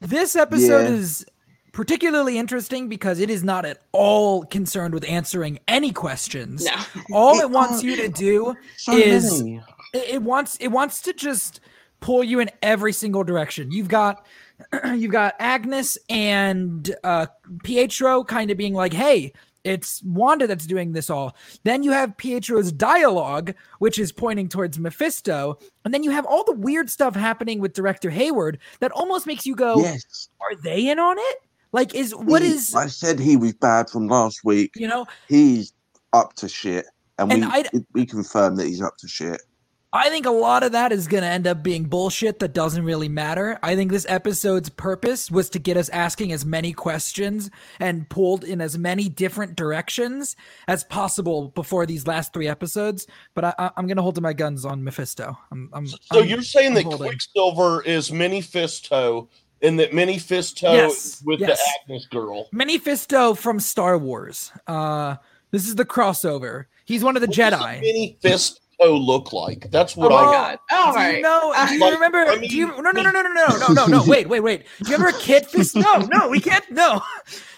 [0.00, 0.94] This episode Yeah.
[0.94, 1.24] is
[1.72, 6.64] particularly interesting because it is not at all concerned with answering any questions.
[6.64, 6.72] No.
[7.12, 9.62] All It it wants can't- you to do So is many.
[9.94, 11.60] it, it wants it wants to just
[12.00, 13.70] pull you in every single direction.
[13.70, 14.26] You've got
[14.94, 17.26] you've got Agnes and uh,
[17.64, 19.32] Pietro kind of being like, "Hey,
[19.64, 24.78] it's Wanda that's doing this all." Then you have Pietro's dialogue, which is pointing towards
[24.78, 29.26] Mephisto, and then you have all the weird stuff happening with director Hayward that almost
[29.26, 30.28] makes you go, Yes.
[30.40, 31.36] "Are they in on it?"
[31.72, 34.72] Like, is what He- is I said he was bad from last week.
[34.76, 35.06] you know?
[35.28, 35.72] He's
[36.12, 36.86] up to shit,
[37.18, 39.40] and, And we I'd- we confirm that he's up to shit.
[39.92, 42.84] I think a lot of that is going to end up being bullshit that doesn't
[42.84, 43.58] really matter.
[43.60, 48.44] I think this episode's purpose was to get us asking as many questions and pulled
[48.44, 50.36] in as many different directions
[50.68, 53.08] as possible before these last three episodes.
[53.34, 55.36] But I, I, I'm going to hold to my guns on Mephisto.
[55.50, 57.08] I'm, I'm, So I'm- you're saying I'm that holding.
[57.08, 59.26] Quicksilver is Mini Fisto,
[59.62, 61.58] and that Mini Fisto Yes, with yes.
[61.86, 62.48] the Agnes girl.
[62.52, 64.52] Mephisto from Star Wars.
[64.66, 65.16] Uh,
[65.50, 66.66] this is the crossover.
[66.84, 67.80] He's one of the What does a Jedi.
[67.80, 69.70] Mini Fisto look like?
[69.70, 70.24] That's what Oh I.
[70.24, 70.58] god.
[70.72, 71.54] All do you know?
[71.68, 72.18] Do you Like, remember?
[72.18, 72.66] I do you?
[72.68, 74.04] No, no, no, no, no, no, no, no, no.
[74.06, 74.64] Wait, wait, wait.
[74.82, 75.76] Do you remember Kid Fist?
[75.76, 76.68] No, no, we can't.
[76.70, 77.02] No.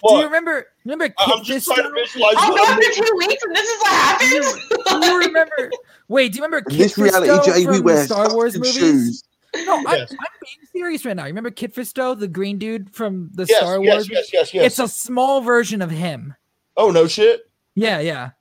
[0.07, 0.65] Do you remember?
[0.83, 2.33] Remember Kid I'm just trying to visualize.
[2.37, 4.69] I'll what go after two weeks and this is what happens.
[5.01, 5.71] Do you remember?
[6.09, 8.55] Wait, do you remember In Kid this reality, Fisto Jay, from the wear Star Wars
[8.57, 8.73] movies?
[8.75, 9.23] shoes.
[9.55, 10.11] No, I'm, Yes.
[10.11, 11.23] I'm being serious right now.
[11.23, 14.09] You remember Kit Fisto, the green dude from the Yes, Star Wars?
[14.09, 14.53] yes, yes, yes.
[14.53, 14.65] Yes.
[14.65, 16.33] It's a small version of him.
[16.77, 17.49] oh no shit.
[17.75, 18.31] Yeah, yeah.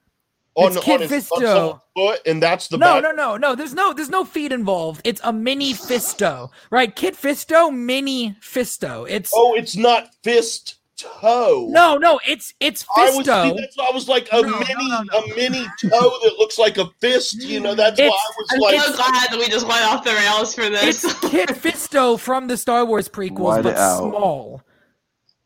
[0.55, 1.81] On, It's Kid on his Fisto.
[1.97, 3.55] foot, and that's the no, no, no, no.
[3.55, 5.01] There's no, there's no feet involved.
[5.05, 6.95] It's a mini Fisto, right?
[6.95, 9.07] Kit Fisto, mini Fisto.
[9.09, 10.75] It's Oh, it's not fist
[11.21, 11.69] toe.
[11.71, 12.21] no, no.
[12.27, 15.19] It's it's I was, see, that's, I was like a No, no, mini, no, no.
[15.19, 17.43] a mini toe that looks like a fist.
[17.43, 20.05] You know, that's why I was I'm like, so glad that we just went off
[20.05, 21.05] the rails for this.
[21.05, 23.99] It's Kit Fisto from the Star Wars prequels, Write but out.
[24.11, 24.63] small.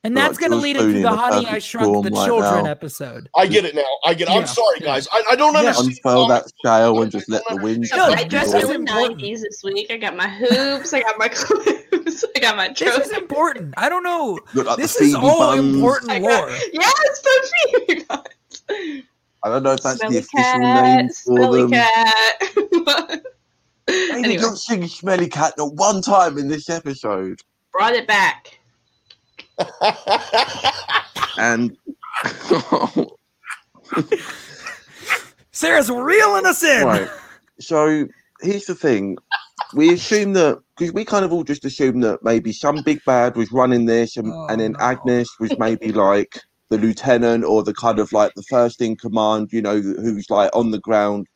[0.07, 2.11] And Feel that's like going to lead into Clooney the Honey I perfect Shrunk the
[2.11, 2.71] storm right Children now.
[2.71, 3.29] episode.
[3.35, 3.83] I get it now.
[4.05, 4.29] I get.
[4.29, 4.33] It.
[4.33, 4.39] Yeah.
[4.39, 5.09] I'm sorry, guys.
[5.13, 5.89] I, I don't understand.
[5.89, 7.87] Unfurl that sail and just let the wind.
[7.89, 9.21] So No, I dressed this up is in important.
[9.21, 9.91] 90s this week.
[9.91, 10.93] I got my hoops.
[10.95, 12.25] I got my clips.
[12.37, 13.03] I got my This trophy.
[13.03, 13.75] is important.
[13.77, 14.39] I don't know.
[14.55, 15.75] Like This is Phoebe all buns.
[15.75, 16.31] important I lore.
[16.31, 17.87] got, yeah, it's so
[18.69, 19.05] cute.
[19.43, 21.71] I don't know if that's Smelly the official cat, name for smelly them.
[21.73, 23.23] cat.
[23.87, 27.41] They anyway, did not sing Smelly Cat not one time in this episode.
[27.73, 28.56] brought it back.
[31.39, 31.77] And
[35.53, 36.87] Sarah's reeling us in.
[36.87, 37.09] right,
[37.61, 38.07] so
[38.41, 39.17] here's the thing:
[39.75, 43.37] we assume that because we kind of all just assume that maybe some big bad
[43.37, 44.79] was running this, and, Oh, and then no.
[44.81, 49.51] Agnes was maybe like the lieutenant or the kind of like the first in command,
[49.53, 51.27] you know, who's like on the ground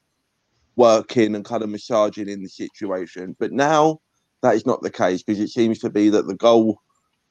[0.76, 3.36] working and kind of massaging in the situation.
[3.38, 4.00] But now
[4.42, 6.80] that is not the case because it seems to be that the goal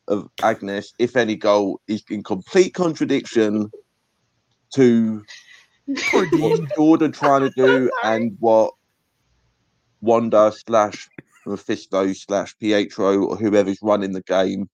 [0.10, 3.72] of Agnes, if any goal, is in complete contradiction
[4.74, 5.24] to
[6.12, 6.30] what
[6.76, 8.74] Jordan trying to do and what
[10.02, 11.10] Wanda slash
[11.46, 14.70] Mephisto slash Pietro or whoever's running the game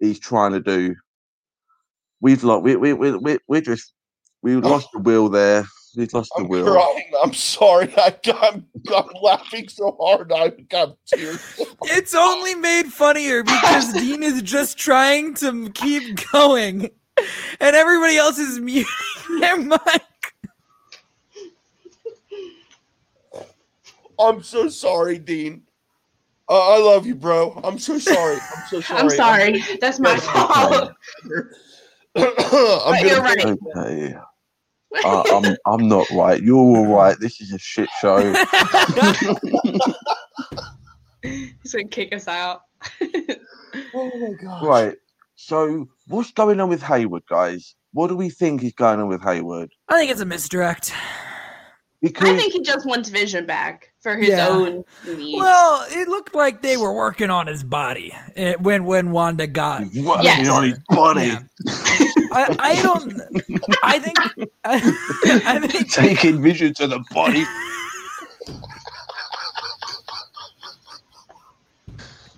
[0.00, 0.94] is trying to do.
[2.20, 2.64] We've lost.
[2.64, 3.92] We we we we we're just
[4.42, 5.64] we lost the will there.
[5.98, 6.64] We've lost the I'm will.
[6.64, 7.10] crying.
[7.24, 7.92] I'm sorry.
[7.96, 10.30] I, I'm, I'm laughing so hard.
[10.32, 11.40] I got tears.
[11.82, 16.88] It's only made funnier because Dean is just trying to keep going,
[17.58, 18.86] and everybody else is muting
[19.40, 19.80] their mic.
[24.20, 25.62] I'm so sorry, Dean.
[26.48, 27.60] Uh, I love you, bro.
[27.64, 28.36] I'm so sorry.
[28.36, 29.00] I'm so sorry.
[29.00, 29.64] I'm sorry.
[29.80, 30.92] That's my fault.
[32.14, 33.58] I'm But you're gonna right.
[33.76, 34.16] Okay.
[35.04, 36.42] Uh, I'm I'm not right.
[36.42, 37.16] You're all right.
[37.20, 38.18] This is a shit show.
[41.22, 42.62] He's gonna kick us out.
[43.94, 44.64] Oh my god.
[44.64, 44.96] right.
[45.36, 47.74] So what's going on with Hayward, guys?
[47.92, 49.70] What do we think is going on with Hayward?
[49.88, 50.92] I think it's a misdirect.
[52.00, 54.48] Because I think he just wants Vision back for his Yeah.
[54.48, 55.40] own needs.
[55.40, 59.82] Well, it looked like they were working on his body eh, when when Wanda got.
[59.82, 60.48] he's working Yes.
[60.48, 61.40] on his body, Yeah.
[62.30, 63.20] I, I don't.
[63.82, 64.18] I think.
[64.64, 65.90] I, I think.
[65.92, 67.44] taking vision to the body.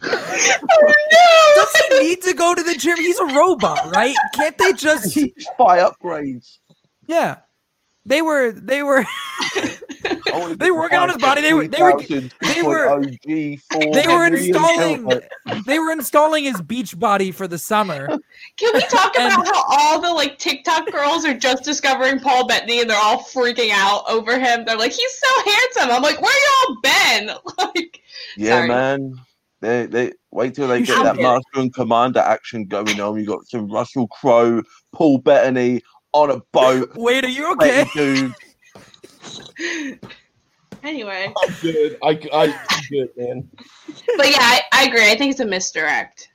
[0.03, 1.55] oh, no!
[1.55, 2.97] Does he need to go to the gym?
[2.97, 4.15] He's a robot, right?
[4.35, 5.15] Can't they just?
[5.59, 6.59] Buy upgrades.
[7.07, 7.39] Yeah.
[8.07, 8.53] They were.
[8.53, 9.05] They were.
[10.57, 11.43] They were working on his body.
[11.43, 13.59] They were- they were- they were- They
[13.93, 15.21] They were installing.
[15.67, 18.07] They were installing his beach body for the summer.
[18.57, 22.47] Can we talk And- about how all the like TikTok girls are just discovering Paul
[22.47, 24.65] Bettany and they're all freaking out over him?
[24.65, 25.91] They're like, he's so handsome.
[25.91, 27.31] I'm like, where y'all been?
[27.59, 28.01] Like,
[28.37, 28.69] Yeah, Sorry.
[28.69, 29.21] man.
[29.61, 31.23] They, they wait till they get that be.
[31.23, 33.19] master and commander action going on.
[33.19, 34.63] You got some Russell Crowe,
[34.95, 36.93] Paul Bettany on a boat.
[36.97, 37.85] Wait, are you okay?
[37.95, 38.35] Dude,
[40.83, 41.99] Anyway, I'm good.
[42.03, 43.49] I, I, I'm good, man.
[44.17, 45.11] but yeah, I, I agree.
[45.11, 46.29] I think it's a misdirect.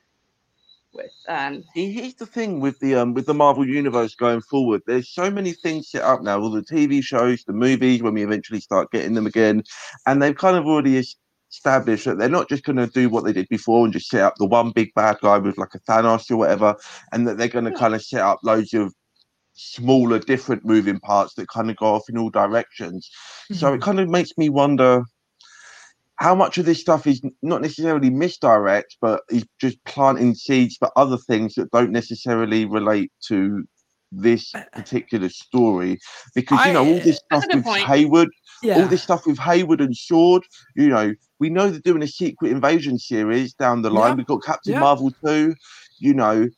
[0.92, 4.82] With um, here's the thing with the um with the Marvel universe going forward.
[4.86, 6.40] There's so many things set up now.
[6.40, 9.62] All the TV shows, the movies, when we eventually start getting them again,
[10.06, 11.16] and they've kind of already es-
[11.50, 14.22] established that they're not just going to do what they did before and just set
[14.22, 16.76] up the one big bad guy with like a Thanos or whatever,
[17.12, 18.94] and that they're going to kind of set up loads of
[19.56, 23.10] smaller, different moving parts that kind of go off in all directions.
[23.52, 25.04] So it kind of makes me wonder
[26.18, 30.90] how much of this stuff is not necessarily misdirect, but is just planting seeds for
[30.96, 33.64] other things that don't necessarily relate to
[34.12, 35.98] this particular story.
[36.34, 37.84] Because you know all this stuff with point.
[37.84, 38.28] Hayward,
[38.62, 38.80] yeah.
[38.80, 40.42] all this stuff with Hayward and Sword,
[40.74, 44.16] you know, we know they're doing a secret invasion series down the line.
[44.16, 44.78] We've got Captain.
[44.78, 45.54] Marvel too,
[45.98, 46.48] you know.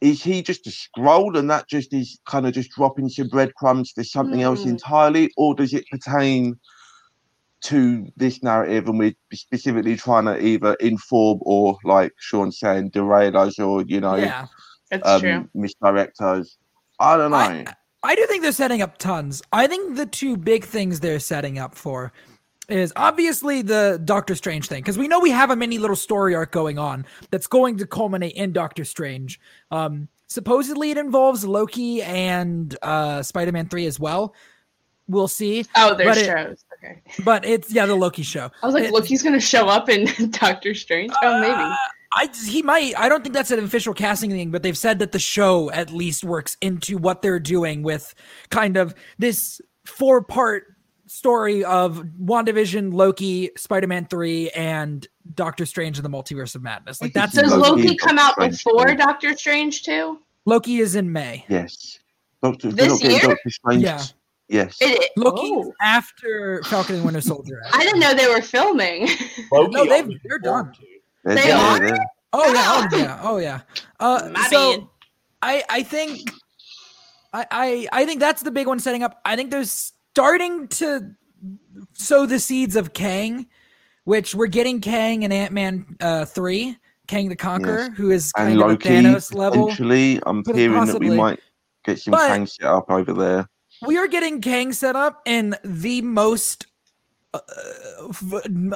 [0.00, 3.90] Is he just a scroll and that just is kind of just dropping some breadcrumbs
[3.90, 4.70] for something else Hmm.
[4.70, 6.56] entirely, or does it pertain
[7.62, 13.36] to this narrative and we're specifically trying to either inform or, like Sean saying, derail
[13.36, 14.46] us or, you know, yeah.
[14.90, 15.32] that's true.
[15.32, 16.56] um, misdirect us?
[17.00, 17.36] I don't know.
[17.36, 17.66] I,
[18.04, 19.42] I do think they're setting up tons.
[19.52, 22.12] I think the two big things they're setting up for
[22.68, 26.34] is obviously the Doctor Strange thing because we know we have a mini little story
[26.34, 29.40] arc going on that's going to culminate in Doctor Strange.
[29.70, 34.34] Um, supposedly it involves Loki and uh, Spider-Man Three as well.
[35.08, 36.64] We'll see, Oh, there's but it- shows.
[36.84, 37.00] Okay.
[37.24, 38.50] but it's yeah the Loki show.
[38.62, 41.12] I was like, It- look, he's gonna show up in Doctor Strange.
[41.22, 41.52] Oh, maybe.
[41.54, 41.74] Uh,
[42.12, 42.94] I he might.
[42.98, 45.90] I don't think that's an official casting thing, but they've said that the show at
[45.90, 48.14] least works into what they're doing with
[48.50, 50.64] kind of this four part
[51.08, 57.00] story of WandaVision, Loki, Spider Man three, and Doctor Strange in the Multiverse of Madness.
[57.02, 58.96] Like that's Does Loki Loki come Doctor out Strange before too.
[58.96, 60.18] Doctor Strange too?
[60.44, 61.44] Loki is in May.
[61.48, 61.98] yes.
[62.42, 63.28] Doctor, This they're not getting year?
[63.34, 63.82] Doctor Strange.
[63.82, 64.02] Yeah.
[64.48, 64.78] Yes.
[64.80, 65.72] It, Loki oh.
[65.82, 67.60] after Falcon and Winter Soldier.
[67.72, 69.08] I didn't know they were filming.
[69.52, 70.72] Loki, No, they've- they're done.
[71.24, 71.56] They're- They they're-
[71.94, 71.98] are?
[72.32, 73.60] Oh yeah, oh yeah, oh yeah.
[73.98, 74.86] Uh, so bad.
[75.42, 76.30] I I think
[77.32, 79.20] I, I I think that's the big one setting up.
[79.24, 79.64] I think they're
[80.28, 81.12] starting to
[81.92, 83.46] sow the seeds of Kang,
[84.02, 86.76] which we're getting Kang and Ant Man uh, three,
[87.06, 87.96] Kang the Conqueror, Yes.
[87.96, 89.70] who is and kind of a Loki, Thanos level.
[90.26, 91.38] I'm But hearing that we might
[91.84, 93.46] get some But- Kang set up over there.
[93.86, 96.66] We are getting Kang set up in the most
[97.32, 97.38] uh,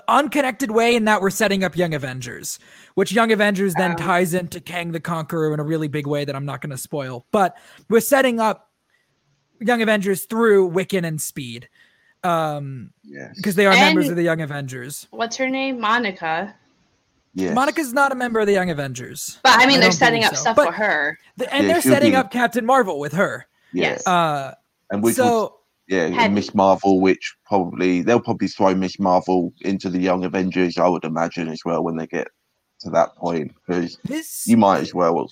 [0.07, 2.61] unconnected way in that we're setting up Young Avengers,
[2.95, 3.97] which Young Avengers then Oh.
[3.97, 6.79] ties into Kang the Conqueror in a really big way that I'm not going to
[6.79, 7.27] spoil.
[7.33, 7.57] But
[7.91, 8.69] we're setting up
[9.67, 11.69] Young Avengers through Wiccan and Speed
[12.25, 13.35] um, Yes.
[13.37, 15.07] because they are members of the Young Avengers.
[15.11, 15.81] What's her name?
[15.81, 16.55] Monica.
[17.35, 17.55] yes.
[17.55, 19.39] Monica's not a member of the Young Avengers.
[19.43, 20.41] But I I mean, they're setting up so.
[20.43, 21.19] stuff But- for her.
[21.37, 23.47] The- and Yeah, they're setting be- up Captain Marvel with her.
[23.73, 24.07] Yes.
[24.07, 24.55] Uh,
[24.91, 26.17] and we so yeah, Heavy.
[26.19, 30.87] and Miss Marvel, which probably they'll probably throw Miss Marvel into the Young Avengers, I
[30.89, 32.29] would imagine as well when they get
[32.81, 35.31] to that point, because this you might as well.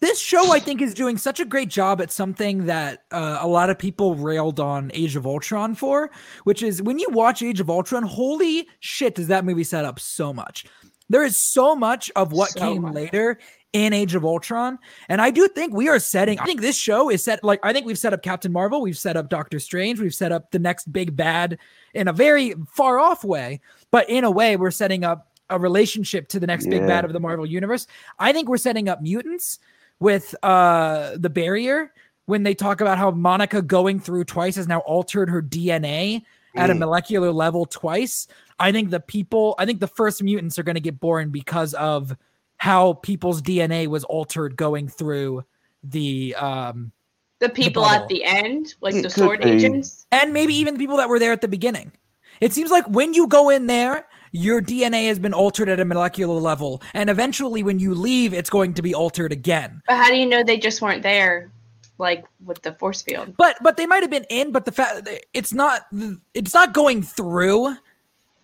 [0.00, 3.48] This show i think is doing such a great job at something that uh, a
[3.48, 6.10] lot of people railed on age of ultron for
[6.44, 9.98] which is when you watch age of ultron holy shit does that movie set up
[9.98, 10.64] so much.
[11.10, 12.94] There is so much of what So came much.
[12.94, 13.38] later
[13.72, 17.10] in age of ultron and i do think we are setting i think this show
[17.10, 20.00] is set like i think we've set up captain marvel we've set up doctor strange
[20.00, 21.58] we've set up the next big bad
[21.94, 26.28] in a very far off way but in a way we're setting up a relationship
[26.28, 27.86] to the next big bad of the marvel universe.
[28.18, 29.58] I think we're setting up mutants
[30.00, 31.92] with uh the barrier
[32.26, 36.22] when they talk about how Monica going through twice has now altered her DNA
[36.56, 36.78] at a Mm.
[36.80, 38.26] molecular level twice.
[38.58, 41.72] I think the people, I think the first mutants are going to get born because
[41.74, 42.14] of
[42.58, 45.44] how people's DNA was altered going through
[45.82, 46.92] the um
[47.40, 48.02] The people bubble.
[48.02, 49.50] at the end, like It the could sword be.
[49.50, 50.06] agents.
[50.12, 51.92] and maybe even the people that were there at the beginning.
[52.40, 55.84] It seems like when you go in there, your DNA has been altered at a
[55.84, 59.82] molecular level, and eventually when you leave, it's going to be altered again.
[59.86, 61.50] But how do you know they just weren't there,
[61.98, 63.34] like with the force field?
[63.36, 65.86] But but they might have been in, but the fact it's not
[66.34, 67.76] it's not going through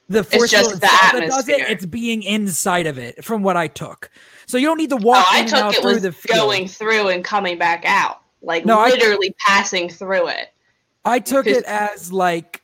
[0.08, 1.52] the force just field the that does it.
[1.54, 1.66] atmosphere.
[1.68, 4.10] It's being inside of it, from what I took.
[4.46, 7.08] So you don't need to walk Oh, in I took it through was going through
[7.08, 10.48] and coming back out, like No, I- literally passing through it.
[11.06, 12.60] I took it as like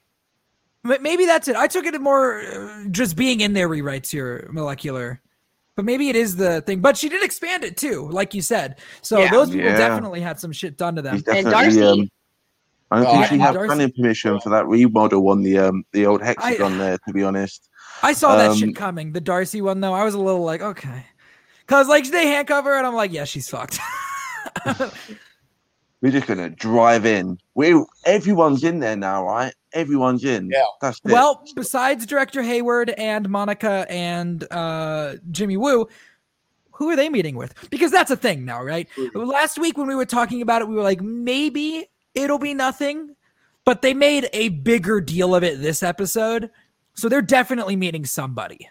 [0.84, 1.56] maybe that's it.
[1.56, 5.20] I took it more uh, just being in there rewrites your molecular.
[5.76, 6.80] But maybe it is the thing.
[6.80, 8.80] But she did expand it too, like you said.
[9.02, 9.30] So Yeah.
[9.30, 9.78] those people Yeah.
[9.78, 11.14] definitely had some shit done to them.
[11.16, 12.08] And definitely Darcy- um,
[12.90, 15.58] I don't No, think I- she had Darcy- planning permission for that remodel on the
[15.58, 16.98] um the old hexagon I- there.
[17.06, 17.68] To be honest,
[18.02, 19.12] I saw that Um, shit coming.
[19.12, 21.06] The Darcy one though, I was a little like, okay,
[21.60, 23.78] because like they handcuff her, and I'm like, yeah, she's fucked.
[26.02, 27.38] we're just gonna drive in.
[27.54, 29.54] We everyone's in there now, right?
[29.72, 30.50] Everyone's in.
[30.50, 30.62] Yeah.
[30.80, 31.12] that's it.
[31.12, 35.88] well, besides director Hayward and Monica and uh, Jimmy Woo,
[36.72, 37.54] who are they meeting with?
[37.70, 38.88] Because that's a thing now, right?
[39.14, 43.14] Last week when we were talking about it, we were like, maybe it'll be nothing,
[43.64, 46.50] but they made a bigger deal of it this episode.
[46.94, 48.68] So they're definitely meeting somebody.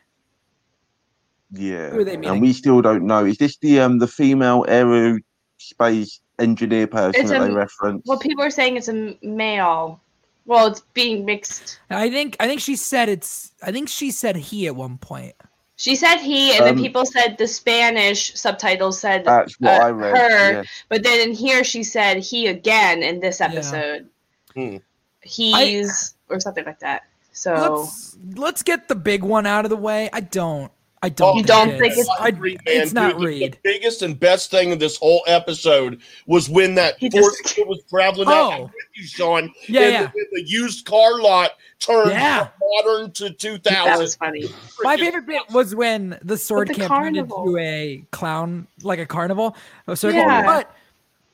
[1.51, 2.31] yeah, who are they meeting?
[2.33, 3.25] and we still don't know.
[3.25, 8.03] Is this the um the female aerospace engineer person It's that a- they reference?
[8.05, 10.01] Well, people are saying it's a male.
[10.49, 11.79] Well, it's being mixed.
[11.91, 15.35] I think I think she said it's I think she said he at one point.
[15.75, 19.85] She said he, and Um, then people said the Spanish subtitles said That's what uh,
[19.85, 20.17] I read.
[20.17, 20.63] her, yeah.
[20.89, 24.09] but then in here she said he again in this episode.
[24.55, 24.77] Hmm.
[25.21, 27.03] He's or something like that.
[27.31, 30.09] So Let's let's get the big one out of the way.
[30.12, 31.38] I don't I don't.
[31.38, 33.53] You don't think it's, it's- I, Reed, man, it's not dude, the- Reed.
[33.53, 37.55] The biggest and best thing of this whole episode was when that He Ford just-
[37.55, 38.51] kid was traveling Oh.
[38.51, 39.53] out with you, Sean.
[39.67, 40.12] Yeah, and yeah.
[40.13, 42.47] The, the used car lot turned Yeah.
[42.47, 42.51] from
[42.85, 43.62] modern to 2000.
[43.85, 44.45] that was funny.
[44.81, 49.05] My favorite bit was when the sword the camp turned into a clown, like a
[49.05, 49.55] carnival,
[49.88, 50.19] a circle.
[50.19, 50.43] Yeah.
[50.45, 50.75] But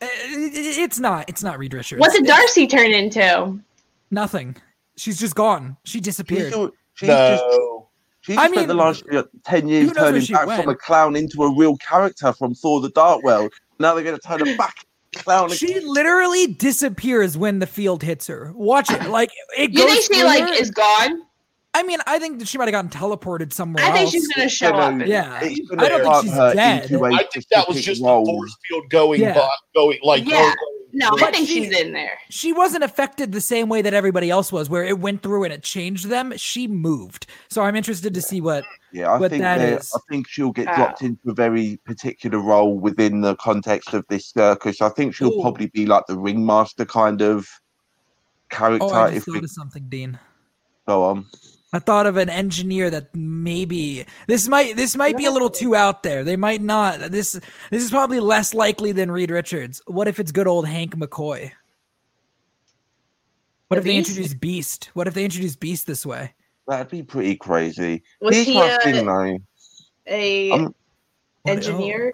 [0.01, 1.27] uh, it- it- it's not.
[1.27, 1.99] It's not Reed Richards.
[1.99, 3.59] What did Darcy turn into?
[4.11, 4.57] Nothing.
[4.95, 5.75] She's just gone.
[5.85, 6.51] She disappeared.
[6.51, 7.43] still- she's just
[8.27, 8.33] No.
[8.33, 10.63] she's I spent the mean, last uh, ten years who knows where turning back went?
[10.63, 13.53] from a clown into a real character from Thor: The Dark World.
[13.79, 14.75] Now they're going to turn her back
[15.15, 15.49] clown.
[15.51, 18.51] She literally disappears when the field hits her.
[18.55, 19.09] Watch it.
[19.09, 20.53] Like it goes You think she like her.
[20.53, 21.21] is gone?
[21.73, 24.11] I mean, I think that she might have gotten teleported somewhere I think else.
[24.13, 25.09] she's gonna show gonna- up.
[25.09, 25.39] Yeah.
[25.41, 26.83] I gonna don't think she's her dead.
[26.83, 28.23] into a I think that was just role.
[28.25, 29.33] the force field going, Yeah.
[29.33, 30.49] by, going like Yeah.
[30.51, 30.55] her-
[30.97, 32.13] No, I But think she- she's in there.
[32.29, 35.51] she wasn't affected the same way that everybody else was, where it went through and
[35.51, 36.31] it changed them.
[36.37, 37.27] She moved.
[37.49, 38.63] So I'm interested to see what.
[38.93, 39.59] Yeah, I what think that.
[39.93, 40.75] I think she'll get Ah.
[40.77, 44.81] dropped into a very particular role within the context of this circus.
[44.81, 45.41] I think she'll Ooh.
[45.41, 47.45] probably be like the ringmaster kind of
[48.49, 48.87] character.
[48.89, 50.17] Oh, I if just we thought of something, Dean.
[50.87, 51.25] go on,
[51.73, 55.75] I thought of an engineer that maybe this might this might be a little too
[55.75, 56.23] out there.
[56.23, 56.99] They might not.
[57.11, 57.33] This
[57.69, 59.81] this is probably less likely than Reed Richards.
[59.87, 61.51] What if it's good old Hank McCoy?
[63.67, 64.89] What The if they introduce Beast?
[64.93, 66.33] What if they introduce Beast this way?
[66.67, 68.01] that'd be pretty crazy.
[68.21, 69.37] Was Here's he my a, thing, though.
[70.07, 70.63] a I'm-
[71.43, 72.13] What- engineer?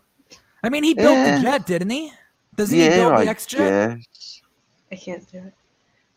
[0.63, 1.37] I mean, he built Yeah.
[1.37, 2.11] the jet, didn't he?
[2.57, 3.97] Doesn't he build I the X jet?
[4.91, 5.53] I can't do it.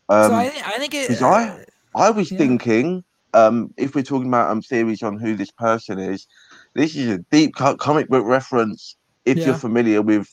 [0.09, 1.07] Um, so I, I think it.
[1.07, 1.63] 'cause I-
[1.95, 2.37] I was Yeah.
[2.39, 3.03] thinking,
[3.35, 6.25] um, if we're talking about um theories on who this person is,
[6.73, 8.95] this is a deep co- comic book reference.
[9.25, 9.47] If Yeah.
[9.47, 10.27] you're familiar with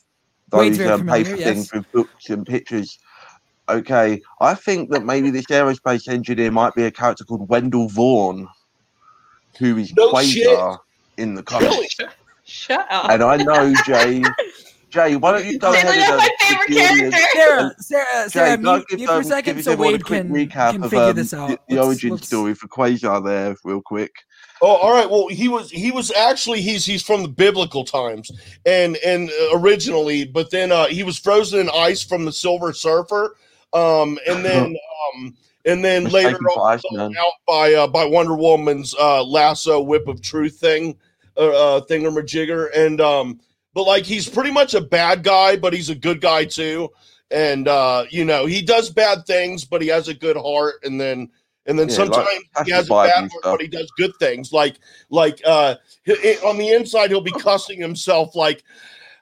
[0.49, 1.47] those um, familiar, paper yes.
[1.47, 2.97] things with books and pictures.
[3.69, 8.47] Okay, I think that maybe this aerospace engineer might be a character called Wendell Vaughn,
[9.57, 10.79] who is No Quasar shit.
[11.17, 11.97] in the comics.
[11.99, 12.11] Really?
[12.45, 13.09] Shut up.
[13.09, 14.21] And I know Jay.
[14.93, 17.33] Jay, why don't you go Say ahead that's and my um, favorite give the audience-
[17.33, 17.75] character.
[17.79, 19.93] Sarah, Sarah, Jay, Sarah, can mute, give, mute for a um, second give so everyone
[19.93, 21.47] Wade can, recap can of figure um, this out.
[21.49, 24.11] the, the Let's- origin let's- story for Quasar there, real quick.
[24.61, 25.09] Oh, all right.
[25.09, 28.31] Well, he was he was actually he's he's from the biblical times,
[28.65, 32.71] and and uh, originally, but then uh, he was frozen in ice from the Silver
[32.71, 33.35] Surfer,
[33.73, 34.75] um, and then
[35.15, 37.17] um, and then later Mistaken for on Iceman.
[37.17, 40.97] out by uh, by Wonder Woman's uh, lasso whip of truth thing,
[41.35, 43.41] uh, uh, thingamajigger, and um,
[43.73, 46.89] but like he's pretty much a bad guy, but he's a good guy too,
[47.31, 50.99] and uh, you know he does bad things, but he has a good heart, and
[50.99, 51.29] then.
[51.65, 53.41] And then Yeah, sometimes that's he has a bad heart, stuff.
[53.43, 54.51] but he does good things.
[54.51, 54.75] Like
[55.09, 58.65] like uh he- he- on the inside he'll be cussing himself like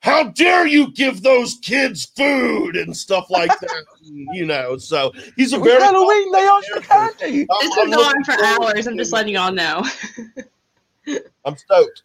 [0.01, 5.53] how dare you give those kids food and stuff like that you know so he's
[5.53, 7.25] a It was very Halloween, they asked for character.
[7.25, 7.37] candy.
[7.41, 8.87] I'm- This I'm could on for hours.
[8.87, 9.83] I'm just letting y'all know.
[11.45, 12.01] i'm stoked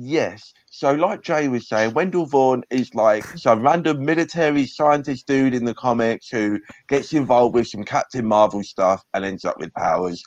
[0.00, 0.52] Yes.
[0.70, 5.64] So, like Jay was saying, Wendell Vaughn is like some random military scientist dude in
[5.64, 10.22] the comics who gets involved with some Captain Marvel stuff and ends up with powers.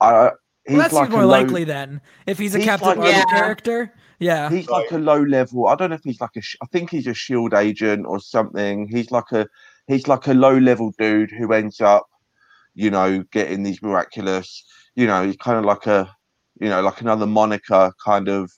[0.00, 0.30] Uh,
[0.64, 2.00] he's Well, that like more low, likely then.
[2.28, 3.24] If he's a He's Captain like- Marvel Yeah.
[3.24, 4.48] character, yeah.
[4.48, 5.66] He's like a low level.
[5.66, 6.42] I don't know if he's like a.
[6.62, 8.86] I think he's a shield agent or something.
[8.88, 9.48] He's like a.
[9.88, 12.06] He's like a low level dude who ends up,
[12.74, 14.62] you know, getting these miraculous.
[14.94, 16.14] You know, he's kind of like a,
[16.60, 18.52] you know, like another Monica kind of.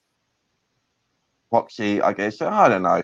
[1.53, 2.41] Proxy, I guess.
[2.41, 3.03] I don't know,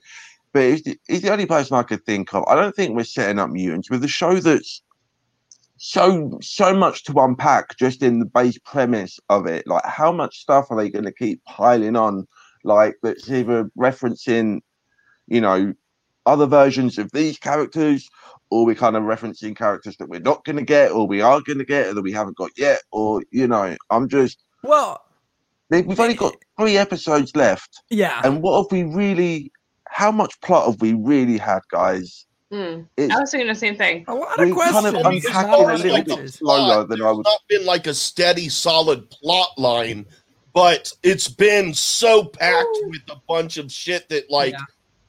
[0.53, 2.45] but he's the, he's the only person I could think of.
[2.49, 4.83] I don't think we're setting up mutants with a show that's
[5.77, 9.67] so so much to unpack just in the base premise of it.
[9.67, 12.27] Like, how much stuff are they going to keep piling on?
[12.65, 14.61] like that's either referencing,
[15.27, 15.75] you know,
[16.27, 18.09] other versions of these characters,
[18.51, 21.41] or we're kind of referencing characters that we're not going to get, or we are
[21.41, 25.01] going to get, or that we haven't got yet, or you know, I'm just Well,
[25.01, 25.08] we-
[25.71, 28.21] we've only got three episodes left, yeah.
[28.25, 29.53] and what have we really?
[29.89, 32.27] How much plot have we really had, guys?
[32.53, 32.87] Mm.
[32.97, 34.05] It's I was thinking the same thing.
[34.09, 34.87] a lot we of kind questions.
[34.87, 36.29] of I mean, it's unpacking not a like little a bit plot.
[36.31, 37.25] slower than I There's would.
[37.27, 40.07] not been like a steady, solid plot line,
[40.55, 44.59] but it's been so packed with a bunch of shit that like Yeah.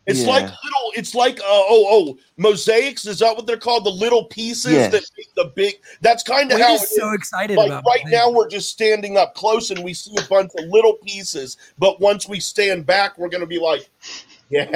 [0.10, 0.28] It's Yeah.
[0.28, 0.92] like little.
[0.96, 3.06] It's like uh, oh oh mosaics.
[3.06, 3.86] Is that what they're called?
[3.86, 4.92] The little pieces Yes.
[4.92, 5.76] that make the big.
[6.02, 6.74] That's kind of We're how.
[6.76, 7.16] it just so is.
[7.16, 8.10] excited Like about right it.
[8.10, 11.58] now, we're just standing up close and we see a bunch of little pieces.
[11.78, 13.90] But once we stand back, we're gonna be like,
[14.50, 14.68] yeah,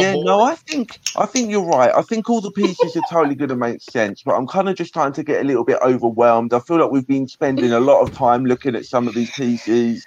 [0.00, 0.22] Yeah, boy.
[0.22, 1.90] no, I think I think you're right.
[1.94, 4.76] I think all the pieces are totally going to make sense, but I'm kind of
[4.76, 6.52] just trying to get a little bit overwhelmed.
[6.52, 9.30] I feel like we've been spending a lot of time looking at some of these
[9.30, 10.06] pieces.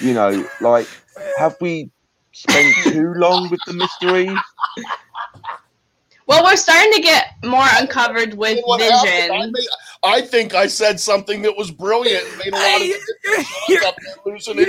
[0.00, 0.86] You know, like
[1.38, 1.90] have we
[2.36, 4.28] spent too long with the mystery?
[6.26, 9.32] Well, we're starting to get more uncovered with What happened?
[9.32, 9.70] I, Vision.
[10.02, 12.86] I think I said something that was brilliant made a lot of
[13.68, 14.68] you're- up there losing it.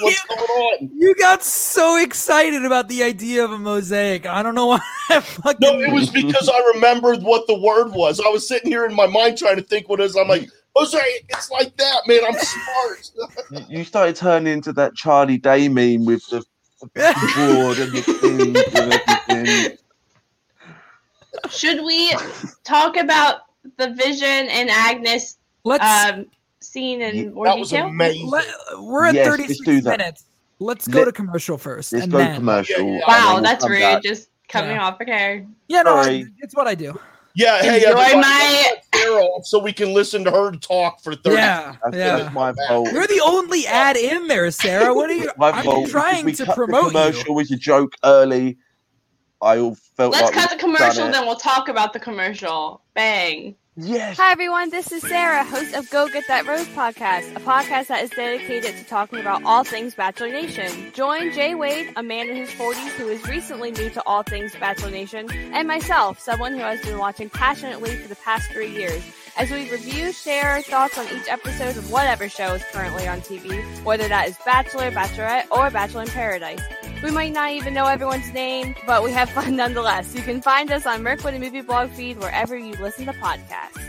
[0.00, 0.90] What's going on?
[0.94, 4.24] You got so excited about the idea of a mosaic.
[4.26, 4.80] I don't know why.
[5.10, 8.18] I fucking No, it was because I remembered what the word was.
[8.20, 10.16] I was sitting here in my mind trying to think what it is.
[10.16, 12.20] I'm like, Jose, it's like that, man.
[12.26, 13.10] I'm smart.
[13.70, 16.42] You- You started turning into that Charlie Day meme with the,
[16.80, 16.88] the
[17.36, 18.92] board and the things and
[19.28, 19.78] everything.
[21.50, 22.14] Should we
[22.64, 23.42] talk about
[23.76, 25.84] the Vision and Agnes Let's.
[26.12, 26.26] um,
[26.60, 27.86] scene in Ye- more that was detail?
[27.86, 28.26] amazing.
[28.28, 28.44] let,
[28.78, 29.98] we're at Yes, let's 36 do that.
[29.98, 30.24] minutes.
[30.60, 31.92] Let's go Let- to commercial first.
[31.92, 32.76] Let's and go then, commercial.
[32.80, 32.90] Yeah, yeah.
[32.92, 33.80] and then Wow, we'll that's come rude.
[33.80, 34.02] back.
[34.02, 34.84] Just cutting Yeah.
[34.86, 35.00] off.
[35.00, 35.46] Okay.
[35.68, 36.26] Yeah, no, I, Sorry.
[36.38, 36.98] it's what I do.
[37.34, 38.74] Yeah, hey, Enjoy everybody, my-
[39.08, 41.96] let's let Sarah off so we can listen to her talk for 30 Yeah, That's,
[41.96, 42.16] yeah.
[42.18, 42.92] that's my fault.
[42.92, 44.94] You're the only ad in there, Sarah.
[44.94, 45.30] What are you?
[45.36, 45.86] My I'm fault.
[45.86, 47.06] because trying we to cut promote the you.
[47.12, 48.58] commercial was a joke early.
[49.40, 52.82] I all felt Let's like cut the commercial, then we'll talk about the commercial.
[52.94, 53.54] Bang.
[53.80, 54.16] Yes.
[54.16, 58.02] Hi everyone, this is Sarah, host of Go Get That Rose podcast, a podcast that
[58.02, 60.90] is dedicated to talking about all things Bachelor Nation.
[60.94, 64.52] Join Jay Wade, a man in his 40s who is recently new to all things
[64.58, 69.00] Bachelor Nation, and myself, someone who has been watching passionately for the past three years,
[69.38, 73.20] as we review, share our thoughts on each episode of whatever show is currently on
[73.20, 76.60] TV, whether that is Bachelor, Bachelorette, or Bachelor in Paradise.
[77.04, 80.12] We might not even know everyone's name, but we have fun nonetheless.
[80.12, 83.84] You can find us on Mirkwood and Movie Blog feed wherever you listen to podcasts.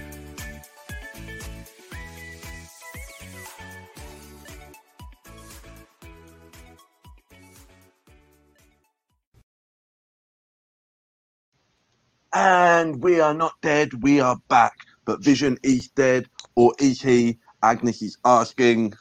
[12.32, 14.74] And we are not dead, we are back.
[15.10, 17.40] But Vision is dead, or is he?
[17.64, 18.94] Agnes is asking.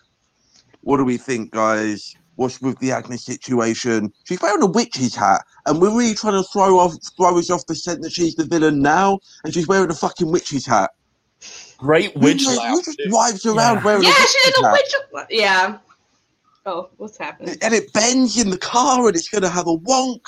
[0.80, 2.16] What do we think, guys?
[2.36, 4.10] What's with the Agnes situation?
[4.24, 7.66] She's wearing a witch's hat, and we're really trying to throw off throw us off
[7.66, 10.92] the scent that she's the villain now, and she's wearing a fucking witch's hat.
[11.76, 13.10] Great witch just, who just dude.
[13.10, 13.84] drives around Yeah.
[13.84, 14.78] wearing Yeah, a she witch's did a hat?
[15.12, 15.26] witch.
[15.28, 15.78] Yeah.
[16.64, 17.54] Oh, what's happening?
[17.60, 20.22] And it bends in the car, and it's gonna have a wonk.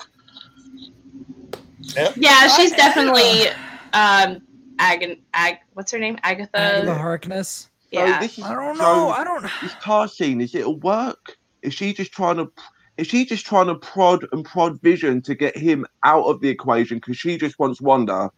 [1.96, 3.46] Yeah, yeah she's definitely
[3.94, 4.42] um
[4.80, 6.18] Ag Ag what's her name?
[6.22, 6.58] Agatha.
[6.58, 7.68] Agatha Harkness.
[7.92, 8.18] yeah.
[8.18, 9.08] So this is I don't so- know.
[9.10, 9.42] I don't.
[9.62, 12.50] this car scene is it a work is she just trying to
[12.96, 16.48] is she just trying to prod and prod vision to get him out of the
[16.48, 18.30] equation because she just wants wanda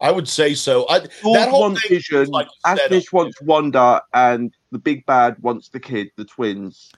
[0.00, 0.86] I would say so.
[0.88, 5.06] I, George that whole wants thing vision was like agnes wants wanda and the big
[5.06, 6.90] bad wants the kid the twins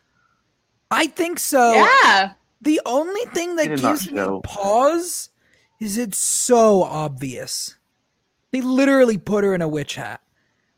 [0.90, 1.74] I think so.
[1.74, 2.32] yeah.
[2.62, 5.30] The only thing that In a gives me pause
[5.80, 7.75] is it's so obvious.
[8.52, 10.20] They literally put her in a witch hat.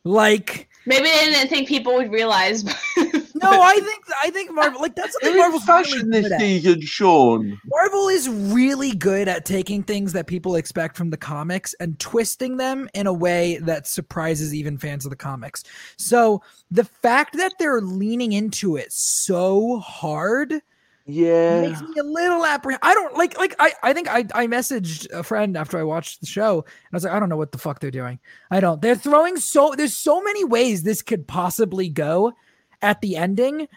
[0.04, 2.64] Like, Maybe they didn't think people would realize.
[3.42, 6.32] no, I think I think Marvel like that's something They're Marvel's fashion really this good
[6.32, 6.40] at.
[6.40, 11.74] season sean Marvel is really good at taking things that people expect from the comics
[11.74, 15.62] and twisting them in a way that surprises even fans of the comics.
[15.98, 20.62] So the fact that they're leaning into it so hard
[21.09, 22.82] yeah makes me a little apprehensive.
[22.82, 26.20] I don't like like I I think I I messaged a friend after I watched
[26.20, 28.18] the show and I was like I don't know what the fuck they're doing.
[28.50, 28.80] I don't.
[28.82, 32.34] They're throwing so there's so many ways this could possibly go
[32.82, 33.68] at the ending.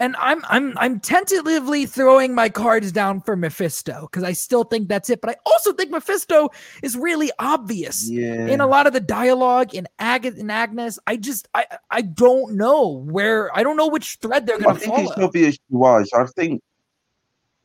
[0.00, 4.88] And I'm I'm I'm tentatively throwing my cards down for Mephisto because I still think
[4.88, 5.20] that's it.
[5.20, 6.48] But I also think Mephisto
[6.82, 10.98] is really obvious yeah in a lot of the dialogue in Ag in Agnes.
[11.06, 14.94] I just I I don't know where I don't know which thread they're gonna think
[14.94, 15.10] follow.
[15.12, 16.60] it's obvious to us i think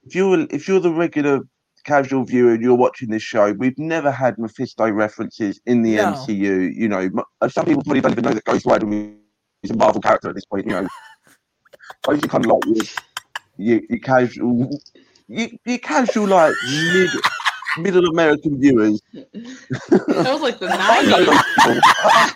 [0.06, 1.42] if you're if you're the regular
[1.86, 6.14] casual viewer and you're watching this show we've never had mephisto references in the No.
[6.14, 7.10] mcu you know
[7.50, 8.86] some people probably don't even know that ghost rider
[9.64, 10.88] is a marvel character at this point you know
[12.08, 12.86] those are kind of like your,
[13.58, 14.80] your, your casual
[15.28, 16.54] you, you casual like
[16.94, 17.10] mid,
[17.78, 19.02] middle American viewers.
[19.14, 20.68] That was like the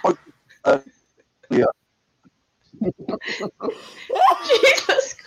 [0.04, 0.18] 90s.
[0.66, 0.80] Uh,
[4.48, 5.20] Jesus Christ.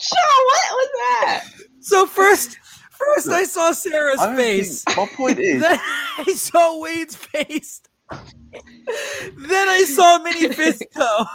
[0.00, 1.44] Sean, what was that?
[1.80, 2.58] So first,
[2.90, 4.84] first I saw Sarah's I face.
[4.84, 5.78] think- my point is, Then
[6.18, 7.80] I saw Wade's face.
[8.10, 11.26] Then I saw Mini Fisto.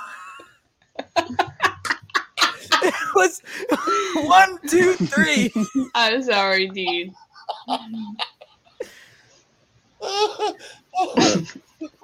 [2.83, 3.41] it was
[4.27, 5.51] one, two, three.
[5.95, 7.13] I'm sorry, Dean.
[7.67, 8.15] my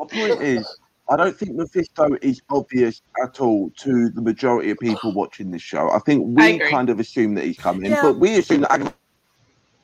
[0.10, 0.78] point is,
[1.10, 5.62] I don't think Mephisto is obvious at all to the majority of people watching this
[5.62, 5.90] show.
[5.90, 6.70] I think we agree.
[6.70, 8.02] kind of assume that he's coming, Yeah.
[8.04, 8.94] but we assume that Agnes,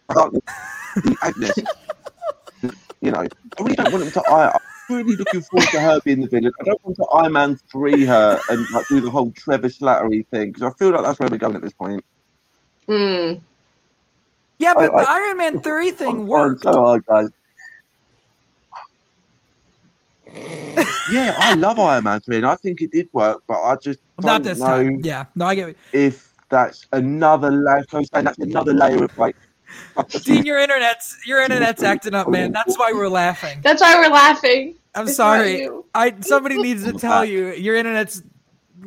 [0.10, 0.42] the
[1.24, 1.58] Agnes,
[3.02, 3.28] you know, I
[3.64, 4.22] really don't want him to.
[4.30, 4.60] I, I'm
[4.90, 6.52] really looking forward to her being the villain.
[6.62, 10.28] I don't want to Iron Man three her and like do the whole Trevor Slattery
[10.28, 12.04] thing because I feel like that's where we're going at this point.
[12.88, 13.34] Hmm.
[14.60, 16.64] Yeah, but I- the Iron Man 3 thing I'm worked.
[16.64, 17.30] so hard, guys.
[21.12, 24.00] yeah, I love Iron Man 3 and I think it did work, but I just
[24.22, 25.00] Not don't this know time.
[25.04, 25.78] Yeah, no, I get it.
[25.94, 27.84] if that's another layer.
[27.92, 29.36] I was saying that's another layer of like.
[30.24, 32.52] Dean, your internet's your internet's acting up, man.
[32.52, 33.60] That's why we're laughing.
[33.64, 34.76] That's why we're laughing.
[34.94, 35.70] I'm It's sorry.
[35.94, 38.22] I somebody needs to tell you your internet's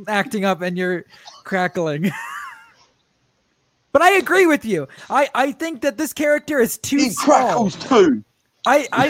[0.07, 1.05] acting up and you're
[1.45, 2.11] crackling.
[3.93, 4.87] but I agree with you.
[5.11, 7.37] I I think that this character is too He small.
[7.39, 8.25] crackles too.
[8.69, 9.07] I, I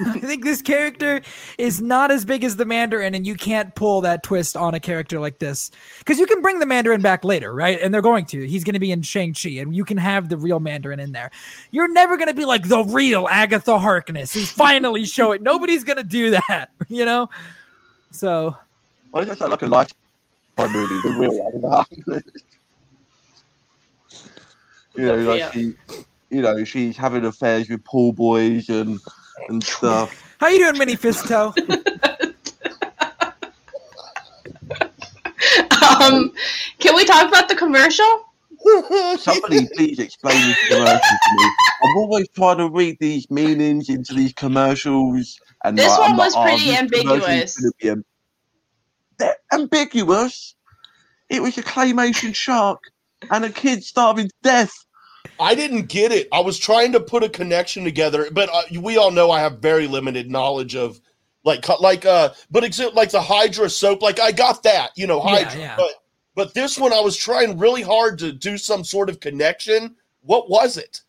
[0.14, 1.20] I think this character
[1.58, 4.80] is not as big as the Mandarin, and you can't pull that twist on a
[4.80, 7.78] character like this because you can bring the Mandarin back later, right?
[7.80, 8.46] And they're going to.
[8.46, 11.12] He's going to be in Shang Chi, and you can have the real Mandarin in
[11.12, 11.30] there.
[11.70, 15.42] You're never going to be like the real Agatha Harkness who's finally show it.
[15.42, 17.28] Nobody's going to do that, you know.
[18.10, 18.56] So
[19.10, 19.92] Why does that sound like a life
[20.58, 21.00] movie?
[21.08, 22.22] The real one.
[24.94, 25.50] you know, like Yeah.
[25.50, 25.74] she,
[26.34, 28.98] you know, she's having affairs with pool boys and
[29.48, 30.34] and stuff.
[30.40, 31.54] how you doing, Mini Fisto?
[36.00, 36.32] Um,
[36.78, 38.24] can we talk about the commercial?
[39.18, 41.50] Somebody please explain this commercial to me.
[41.84, 46.16] I'm always trying to read these meanings into these commercials, and This like, one I'm
[46.16, 48.04] was "Oh, pretty this commercial's ambiguous." am-
[49.18, 50.54] They're ambiguous.
[51.28, 52.80] It was a claymation shark
[53.30, 54.72] and a kid starving to death.
[55.40, 56.28] I didn't get it.
[56.32, 59.58] I was trying to put a connection together, but uh, we all know I have
[59.58, 61.00] very limited knowledge of
[61.44, 65.20] like like uh but except like the Hydra soap like I got that, you know,
[65.20, 65.60] Hydra.
[65.60, 65.76] yeah.
[65.76, 65.90] But
[66.34, 69.96] but this one I was trying really hard to do some sort of connection.
[70.22, 71.02] What was it?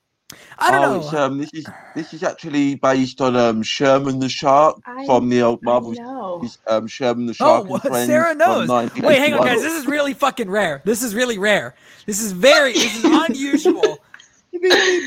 [0.58, 1.06] I don't oh, know.
[1.06, 1.66] It's, um, this is
[1.96, 5.92] this is actually based on um, Sherman the Shark I- from the old Marvel.
[5.94, 6.40] No.
[6.40, 7.70] series, Um, Sherman the Oh, Shark.
[7.70, 7.82] and?
[7.82, 8.68] Friends Sarah knows.
[8.70, 9.62] Wait, hang on, guys.
[9.62, 10.82] This is really fucking rare.
[10.84, 11.76] This is really rare.
[12.06, 14.00] This is very, this is unusual.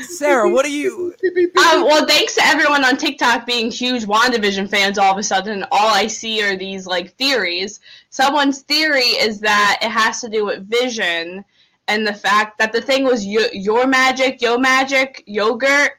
[0.03, 1.13] Sarah, what are you?
[1.23, 5.63] Um, well, thanks to everyone on TikTok being huge WandaVision fans all of a sudden,
[5.71, 7.79] all I see are these like theories.
[8.09, 11.43] Someone's theory is that it has to do with vision
[11.87, 15.93] and the fact that the thing was yo- your magic, yo magic, yogurt,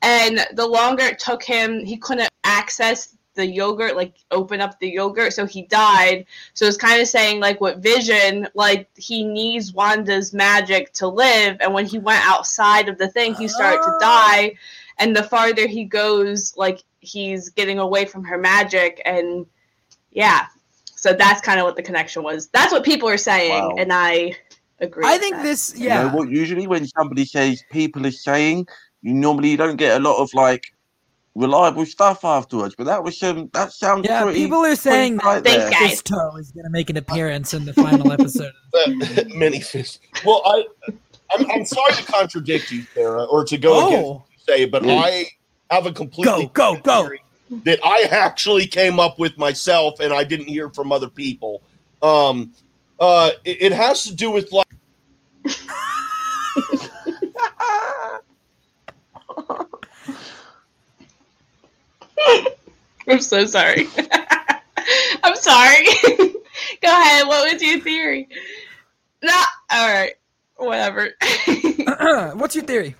[0.00, 4.88] and the longer it took him, he couldn't access the yogurt, like open up the
[4.90, 6.26] yogurt, so he died.
[6.54, 11.56] So it's kind of saying like what Vision, like he needs Wanda's magic to live,
[11.60, 13.98] and when he went outside of the thing, he started to Oh.
[14.00, 14.54] die.
[14.98, 19.46] And the farther he goes, like he's getting away from her magic, and
[20.12, 20.46] yeah.
[20.84, 22.46] So that's kind of what the connection was.
[22.48, 23.76] That's what people are saying, Wow.
[23.78, 24.36] and I
[24.80, 25.04] agree.
[25.06, 25.42] I think that.
[25.42, 26.14] this, You know yeah.
[26.14, 26.28] what?
[26.30, 28.66] Usually, when somebody says people are saying,
[29.00, 30.62] you normally don't get a lot of like
[31.34, 32.74] reliable stuff afterwards.
[32.76, 33.50] But that was some.
[33.52, 34.40] That sounds Yeah, pretty.
[34.40, 35.70] people are saying pretty that right there.
[35.70, 36.02] guys.
[36.02, 38.52] Fisto is going to make an appearance in the final episode.
[39.34, 40.00] Mini fist.
[40.24, 40.64] Well, I
[41.34, 44.64] I'm, I'm sorry to contradict you, Sarah, or to go against Oh, what you say,
[44.66, 44.94] but Yeah.
[44.96, 45.26] I
[45.70, 47.10] have a completely Go, go, go.
[47.64, 51.62] that I actually came up with myself, and I didn't hear from other people.
[52.02, 52.52] Um,
[53.00, 54.66] uh, it, it has to do with like.
[63.08, 63.88] I'm so sorry.
[65.22, 65.84] I'm sorry.
[66.82, 67.26] Go ahead.
[67.26, 68.28] What was your theory?
[69.22, 69.42] No.
[69.70, 70.14] All right.
[70.56, 71.10] Whatever.
[72.34, 72.94] what's your theory?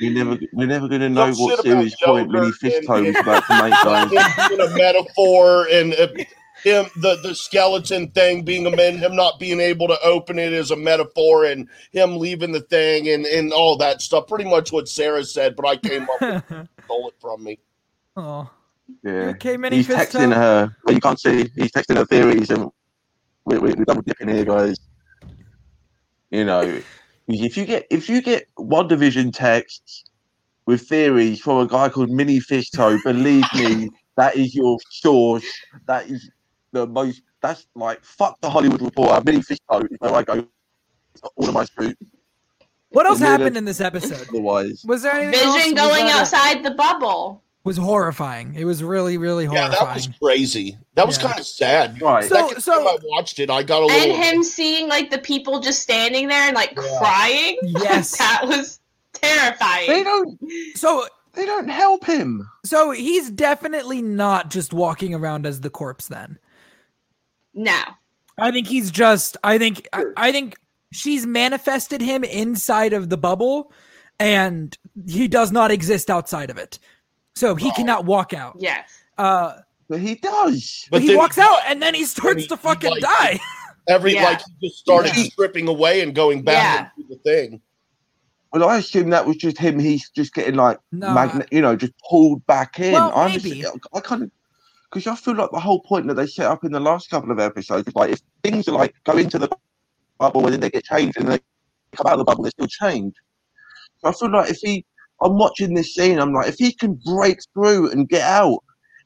[0.00, 2.88] We're never, we're never going to know Talk what shit serious point Mini yogurt and-
[2.88, 4.50] Fisto is about to make, guys.
[4.50, 6.08] it a metaphor and uh,
[6.64, 10.52] him the the skeleton thing being a man him not being able to open it
[10.52, 14.72] is a metaphor and him leaving the thing and and all that stuff pretty much
[14.72, 17.58] what sarah said but i came up with stole it from me
[18.16, 18.50] oh,
[19.02, 19.32] Yeah.
[19.34, 19.96] okay, Mini He's Fisto.
[20.20, 20.76] texting her.
[20.84, 21.50] But you can't see.
[21.56, 22.70] He's texting her theories, and
[23.44, 24.76] we, we, we're double dipping here, guys.
[26.30, 26.80] You know,
[27.28, 30.04] If you get if you get WandaVision texts
[30.66, 35.44] with theories from a guy called Mini Fisto, believe me, that is your source.
[35.86, 36.30] That is
[36.72, 37.22] the most.
[37.42, 39.22] That's like fuck the Hollywood Reporter.
[39.26, 40.46] Mini Fisto is where I go.
[41.36, 41.96] All of my truth.
[42.90, 44.26] What else happened in this episode?
[44.28, 45.32] Otherwise, Was there anything?
[45.52, 47.42] Vision Was going that- outside the bubble.
[47.64, 48.54] Was horrifying.
[48.56, 49.72] It was really, really horrifying.
[49.72, 50.00] Yeah, horrifying.
[50.02, 50.78] that was crazy.
[50.94, 51.28] That was Yeah.
[51.28, 52.02] kind of sad.
[52.02, 52.24] right?
[52.24, 54.16] So- Second so- I watched it, I got a And little.
[54.16, 56.98] him seeing like the people just standing there and like Yeah.
[56.98, 57.58] crying.
[57.62, 58.16] Yes.
[58.18, 58.80] that was
[59.12, 59.88] terrifying.
[59.88, 60.38] they don't.
[60.74, 62.48] So, They don't help him.
[62.64, 66.08] so he's definitely not just walking around as the corpse.
[66.08, 66.38] Then
[67.54, 67.80] no.
[68.38, 69.36] I think he's just.
[69.44, 69.86] I think.
[69.92, 70.56] I, I think
[70.90, 73.72] she's manifested him inside of the bubble,
[74.18, 76.78] and he does not exist outside of it.
[77.34, 77.74] So he No.
[77.74, 78.56] cannot walk out.
[78.58, 78.88] Yes.
[79.18, 79.54] Uh,
[79.88, 80.86] But he does.
[80.90, 83.40] but he then- walks out, and then he starts he- to fucking like, die.
[83.88, 84.24] Every Yeah.
[84.24, 85.24] like he just started Yeah.
[85.24, 87.60] stripping away and going back into the thing.
[88.52, 89.78] Well, I assume that was just him.
[89.78, 92.92] He's just getting like No, magnet, you know, just pulled back in.
[92.92, 93.62] Well, I'm maybe.
[93.62, 94.30] Just, I kind of
[94.90, 97.30] because I feel like the whole point that they set up in the last couple
[97.32, 99.48] of episodes is like if things are like go into the
[100.18, 101.40] bubble and then they get changed and they
[101.92, 103.14] come out of the bubble, they still change.
[104.02, 104.84] So I feel like if he,
[105.24, 108.58] I'm watching this scene, I'm like, if he can break through and get out,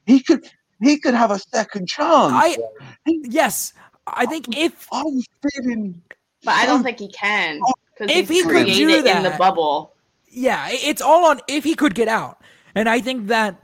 [0.05, 0.47] he could,
[0.81, 2.33] he could have a second chance.
[2.33, 2.57] I
[3.05, 3.73] yes,
[4.05, 6.01] I think if I was feeling,
[6.43, 7.59] But I don't think he can.
[7.97, 9.93] Because If he could do created in the that- bubble.
[10.29, 12.41] yeah, it's all on if he could get out,
[12.75, 13.55] and I think that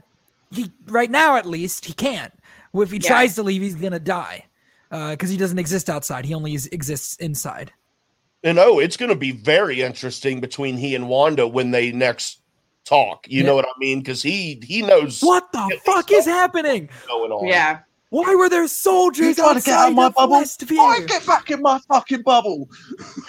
[0.50, 2.32] he right now at least he can't.
[2.74, 3.08] If he Yeah.
[3.08, 4.46] tries to leave, he's gonna die
[4.90, 6.24] uh, because he doesn't exist outside.
[6.24, 7.72] He only is, exists inside.
[8.42, 12.40] And oh, it's going to be very interesting between he and Wanda when they next
[12.84, 13.26] talk.
[13.28, 13.46] You Yeah.
[13.48, 13.98] know what I mean?
[14.00, 16.88] Because he he knows What the fuck is happening?
[17.06, 17.48] going on.
[17.48, 17.80] Yeah.
[18.10, 20.36] Why were there soldiers You trying get out outside of my bubble?
[20.36, 20.78] Westview?
[20.78, 22.68] I get back in my fucking bubble.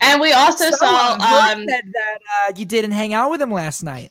[0.00, 3.50] And we also So, saw um said that uh, you didn't hang out with him
[3.52, 4.10] last night.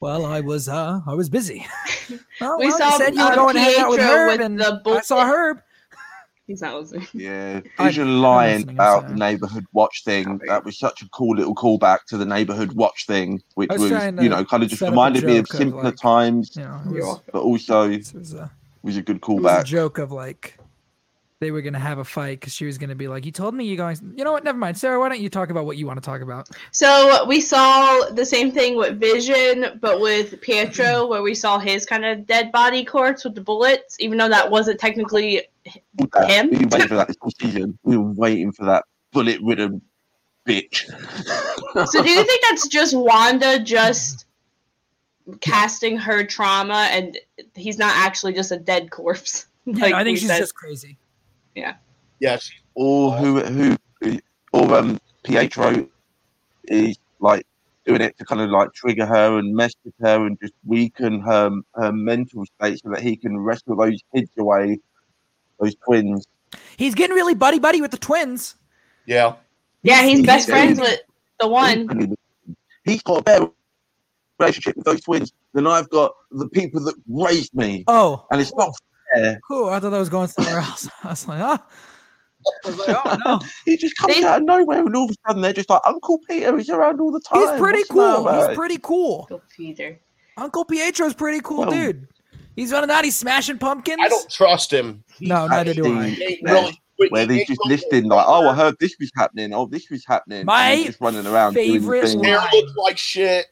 [0.00, 1.66] Well, I was uh I was busy.
[2.40, 4.28] well, We well, saw, you said you were uh, going to hang out with Herb,
[4.28, 5.24] with and the I saw.
[5.24, 5.60] Herb.
[6.50, 7.06] He's not listening.
[7.14, 10.40] Yeah, Vision I'm lying about the neighborhood watch thing.
[10.46, 13.90] That was such a cool little callback to the neighborhood watch thing, which I was
[13.90, 15.96] was, you know, kind of just set up reminded me of joke of, simpler like-
[15.96, 18.50] times, You know, was, but also it was a
[18.82, 19.64] was a good it was a callback.
[19.64, 20.56] joke of like
[21.38, 23.64] they were gonna have a fight because she was gonna be like, "You told me
[23.64, 24.44] you're going." You know what?
[24.44, 25.00] Never mind, Sarah.
[25.00, 26.50] Why don't you talk about what you want to talk about?
[26.70, 31.86] So we saw the same thing with Vision, but with Pietro, where we saw his
[31.86, 36.50] kind of dead body corpse with the bullets, even though that wasn't technically That- him?
[36.50, 37.78] We were waiting for that this whole season.
[37.82, 39.82] We were waiting for that bullet-ridden
[40.46, 40.86] bitch.
[41.90, 44.26] So do you think that's just Wanda just
[45.40, 47.18] casting her trauma and
[47.54, 49.46] he's not actually just a dead corpse?
[49.66, 50.38] Yeah, like I think we she's said?
[50.38, 50.96] just crazy.
[51.54, 53.76] Yeah, she, or who who
[54.52, 55.86] or um Pietro
[56.64, 57.46] is like
[57.84, 61.20] doing it to kind of like trigger her and mess with her and just weaken
[61.20, 64.78] her her mental state so that he can wrestle those kids away,
[65.60, 66.26] those twins.
[66.76, 68.56] He's getting really buddy buddy with the twins.
[69.06, 69.34] yeah.
[69.82, 71.00] Yeah, he's He's best very- friends with
[71.40, 72.16] the one.
[72.84, 73.46] He's got a better
[74.38, 78.52] relationship with those twins than I've got the people that raised me, Oh, and it's
[78.54, 78.74] not
[79.14, 79.40] fair.
[79.48, 79.70] cool.
[79.70, 80.86] I thought that was going somewhere else.
[81.04, 81.64] I was like, ah.
[82.64, 83.40] I was like, oh no.
[83.64, 85.80] He just comes They- out of nowhere, and all of a sudden they're just like
[85.86, 86.54] Uncle Peter.
[86.58, 87.40] He's around all the time.
[87.40, 88.26] He's pretty What's cool.
[88.28, 89.26] about He's pretty cool.
[89.30, 89.98] Go Peter.
[90.36, 92.06] Uncle Pietro's pretty cool, Well- dude.
[92.56, 93.04] He's running out.
[93.04, 93.98] He's smashing pumpkins.
[94.00, 95.02] I don't trust him.
[95.20, 96.08] No, neither do I.
[96.08, 96.52] He ain't Yeah.
[96.52, 96.80] really.
[97.08, 99.54] where he they ain't just really- listing like, oh, I heard this was happening.
[99.54, 100.40] Oh, this was happening.
[100.40, 102.22] and My he's just running around doing the favorite thing.
[102.24, 102.48] Hair line.
[102.52, 103.46] looks like shit.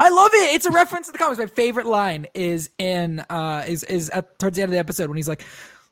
[0.00, 0.54] I love it.
[0.56, 1.38] It's a reference to the comics.
[1.38, 5.08] My favorite line is in uh is is at towards the end of the episode
[5.08, 5.44] when he's like,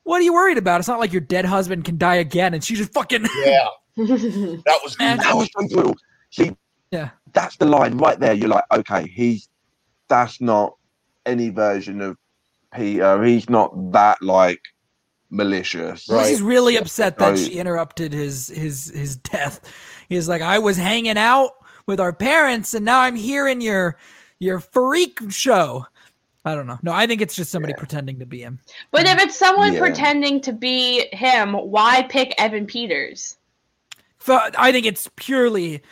[0.02, 0.80] "What are you worried about?
[0.80, 3.66] It's not like your dead husband can die again." And she just fucking Yeah,
[3.96, 5.18] that was Man.
[5.18, 5.94] That was so brutal.
[6.30, 6.56] See,
[6.90, 7.10] Yeah.
[7.34, 8.32] that's the line right there.
[8.32, 9.48] You're like, okay, he's
[10.08, 10.74] that's not
[11.24, 12.16] any version of
[12.74, 13.04] Peter.
[13.04, 14.60] Uh, he's not that like
[15.30, 16.08] malicious.
[16.08, 16.28] Right.
[16.28, 17.38] he's really upset that Right.
[17.38, 19.60] she interrupted his his his death.
[20.08, 21.52] He's like, "I was hanging out
[21.86, 23.96] with our parents, and now I'm here in your
[24.38, 25.86] your freak show."
[26.44, 26.78] I don't know.
[26.82, 28.60] No, I think it's just somebody pretending to be him.
[28.92, 29.80] But if it's someone Yeah.
[29.80, 33.36] pretending to be him, why pick Evan Peters?
[34.26, 35.82] I think it's purely,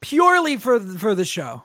[0.00, 1.62] purely for the, for the show,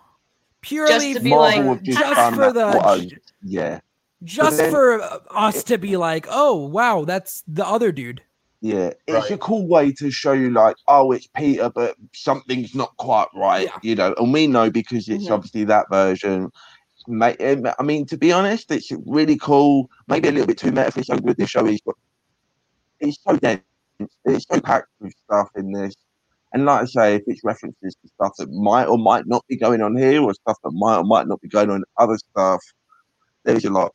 [0.61, 3.05] purely to be for, Marvel like- just, just for the for us.
[3.43, 3.79] yeah,
[4.23, 5.01] just then- for
[5.31, 8.21] us to be like, oh wow, that's the other dude.
[8.61, 8.91] yeah.
[9.07, 9.31] It's Right.
[9.31, 13.65] a cool way to show you like, oh, it's Peter, but something's not quite right.
[13.65, 13.77] Yeah.
[13.83, 15.31] You know, and we know because it's Mhm.
[15.31, 16.51] obviously that version.
[17.07, 19.89] Mate, I mean, to be honest, it's really cool.
[20.07, 21.93] Maybe a little bit too meta for so good this show is, but
[22.99, 23.61] it's so dense.
[24.25, 25.93] It's so packed with stuff in this,
[26.53, 29.57] And like I say, if it's references to stuff that might or might not be
[29.57, 32.17] going on here, or stuff that might or might not be going on in other
[32.17, 32.63] stuff,
[33.43, 33.93] there's a lot.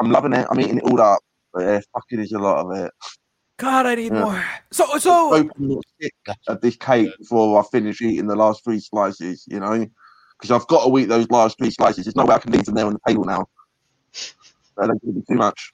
[0.00, 0.46] I'm loving it.
[0.50, 1.20] I'm eating it all up,
[1.52, 2.92] but yeah, fucking there's a lot of it.
[3.58, 4.24] God, I need Yeah.
[4.24, 4.44] more.
[4.72, 5.80] So, so Hoping
[6.48, 9.86] not this cake before I finish eating the last three slices, you know,
[10.38, 12.06] because I've got to eat those last three slices.
[12.06, 13.46] There's no way I can leave them there on the table now.
[14.78, 15.72] That ain't gonna be too much.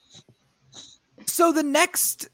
[1.26, 2.28] So the next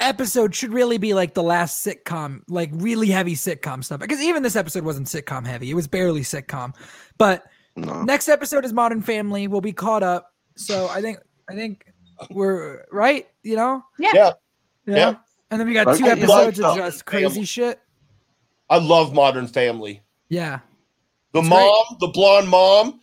[0.00, 4.00] episode should really be like the last sitcom, like really heavy sitcom stuff.
[4.00, 6.74] Because even this episode wasn't sitcom heavy; it was barely sitcom.
[7.18, 7.44] But
[7.76, 8.02] No.
[8.04, 9.48] next episode is Modern Family.
[9.48, 10.32] We'll be caught up.
[10.58, 11.84] So I think I think
[12.30, 13.26] we're right.
[13.42, 14.10] You know, Yeah.
[14.14, 14.30] Yeah.
[14.86, 14.96] yeah.
[14.96, 15.14] Yeah.
[15.50, 17.44] And then we got two I episodes of just crazy Family.
[17.46, 17.80] shit.
[18.68, 20.02] I love Modern Family.
[20.28, 20.58] Yeah,
[21.32, 23.00] The It's mom, the blonde mom.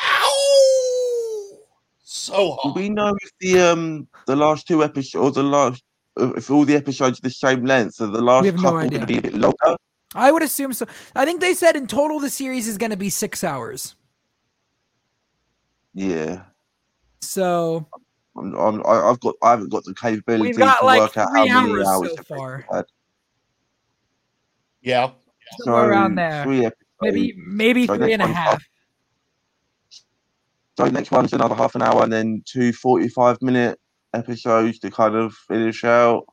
[0.00, 1.58] Ow!
[2.04, 2.76] So Do hot.
[2.76, 5.82] we know if the um the last two episodes or the last
[6.16, 8.78] if all the episodes are the same length, so the last We have no couple
[8.78, 8.90] idea.
[8.90, 9.76] going to be a bit longer?
[10.14, 10.86] I would assume so.
[11.16, 13.96] I think they said in total the series is going to be six hours.
[15.94, 16.42] Yeah,
[17.22, 17.86] So
[18.36, 21.16] I'm, I'm, I- I've got I haven't got the capability we've got to like work
[21.16, 22.08] out how many hours hours.
[22.10, 22.66] so the far.
[22.72, 22.84] had.
[24.82, 25.10] Yeah.
[25.58, 26.44] Somewhere So, around there.
[26.44, 26.84] Three episodes.
[27.02, 28.62] Maybe maybe So three and a next one's half.
[30.76, 33.78] So next one's another half an hour, and then two 45 minute
[34.14, 36.24] episodes to kind of finish out.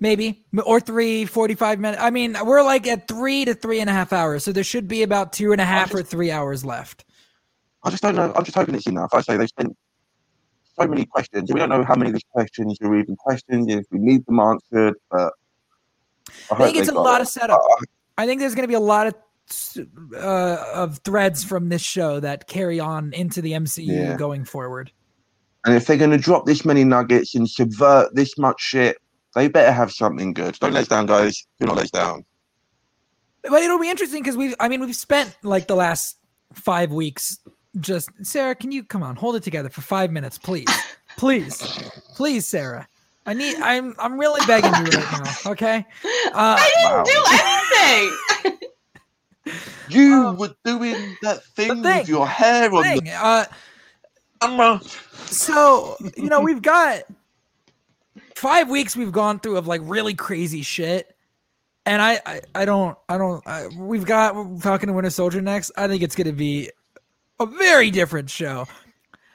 [0.00, 3.92] maybe or three 45 minutes i mean we're like at three to three and a
[3.92, 7.04] half hours so there should be about two and a half or three hours left
[7.84, 8.32] I just don't know.
[8.34, 9.10] I'm just hoping it's enough.
[9.12, 9.76] I say they spent
[10.78, 11.50] so many questions.
[11.52, 14.40] We don't know how many of these questions are even questions, if we need them
[14.40, 15.32] answered, but
[16.50, 17.22] i hope think it's a lot it.
[17.22, 17.84] of setup Uh,
[18.16, 19.14] i think there's going to be a lot of
[20.16, 24.16] uh, of threads from this show that carry on into the mcu Yeah.
[24.16, 24.92] going forward
[25.64, 28.96] And if they're going to drop this many nuggets and subvert this much shit,
[29.34, 30.58] they better have something good.
[30.60, 31.46] Don't let us down, guys.
[31.60, 32.24] Do not let us down.
[33.42, 36.16] but it'll be interesting because we've i mean we've spent like the last
[36.54, 37.38] five weeks
[37.80, 40.68] just sarah can you come on hold it together for five minutes please
[41.16, 41.66] please
[42.14, 42.86] please sarah
[43.26, 45.84] i need i'm i'm really begging you right now okay
[46.34, 47.04] uh I didn't Wow.
[47.04, 48.58] do anything.
[49.88, 51.98] You Uh, were doing that thing, thing.
[52.00, 53.44] with your hair on thing, uh
[54.40, 54.80] the camera.
[55.26, 57.02] so you know we've got
[58.36, 61.14] five weeks we've gone through of like really crazy shit
[61.86, 65.72] and i i, I don't i don't I, we've got falcon and winter soldier next
[65.76, 66.70] i think it's gonna be
[67.42, 68.66] a very different show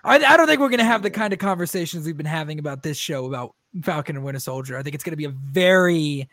[0.04, 2.84] I, I don't think we're gonna have the kind of conversations we've been having about
[2.84, 3.54] this show about
[3.84, 6.28] falcon and winter soldier i think it's gonna be a very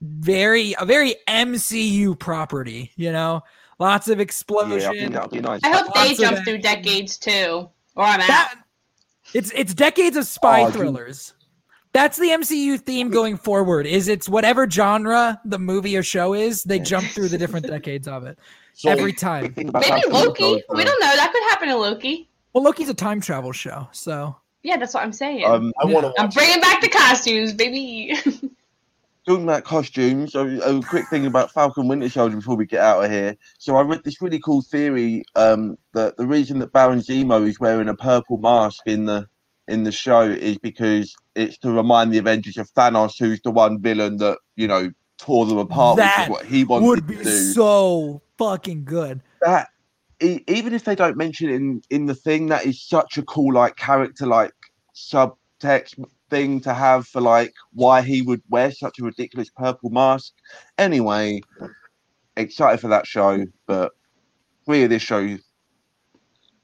[0.00, 3.42] very a very mcu property you know
[3.78, 5.60] lots of Yeah, I explosion think be nice.
[5.64, 7.68] I hope they Lots of jump through decades too.
[7.96, 8.26] Or I'm out.
[8.28, 8.54] that
[9.34, 10.74] it's it's decades of spy Oh, dude.
[10.76, 11.34] thrillers.
[11.92, 13.86] That's the MCU theme going forward.
[13.86, 18.06] Is it's whatever genre the movie or show is, they jump through the different decades
[18.06, 18.38] of it
[18.74, 19.54] So every time.
[19.56, 20.62] Maybe Loki.
[20.68, 21.16] We don't know.
[21.16, 22.28] That could happen to Loki.
[22.52, 25.44] Well, Loki's a time travel show, so Yeah, that's what I'm saying.
[25.44, 26.34] Um, I want to I'm watch.
[26.34, 28.14] bringing back the costumes, baby.
[29.26, 33.04] talking about costumes, a, a quick thing about Falcon Winter Soldier before we get out
[33.04, 33.36] of here.
[33.58, 37.60] So I read this really cool theory um, that the reason that Baron Zemo is
[37.60, 39.28] wearing a purple mask in the
[39.70, 43.80] in the show is because it's to remind the Avengers of Thanos, who's the one
[43.80, 47.16] villain that you know tore them apart, which That is what he wanted would be
[47.16, 47.52] to do.
[47.52, 49.20] so fucking good.
[49.42, 49.68] that
[50.20, 53.54] even if they don't mention it in in the thing, that is such a cool
[53.54, 54.52] like character like
[54.94, 55.94] subtext
[56.28, 60.32] thing to have for like why he would wear such a ridiculous purple mask.
[60.78, 61.40] Anyway,
[62.36, 63.92] excited for that show, but
[64.64, 65.36] three of this show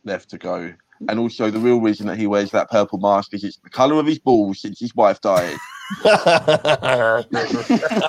[0.05, 0.73] left to go.
[1.09, 3.99] And also the real reason that he wears that purple mask is it's the colour
[4.01, 5.57] of his balls since his wife died.
[6.05, 6.11] All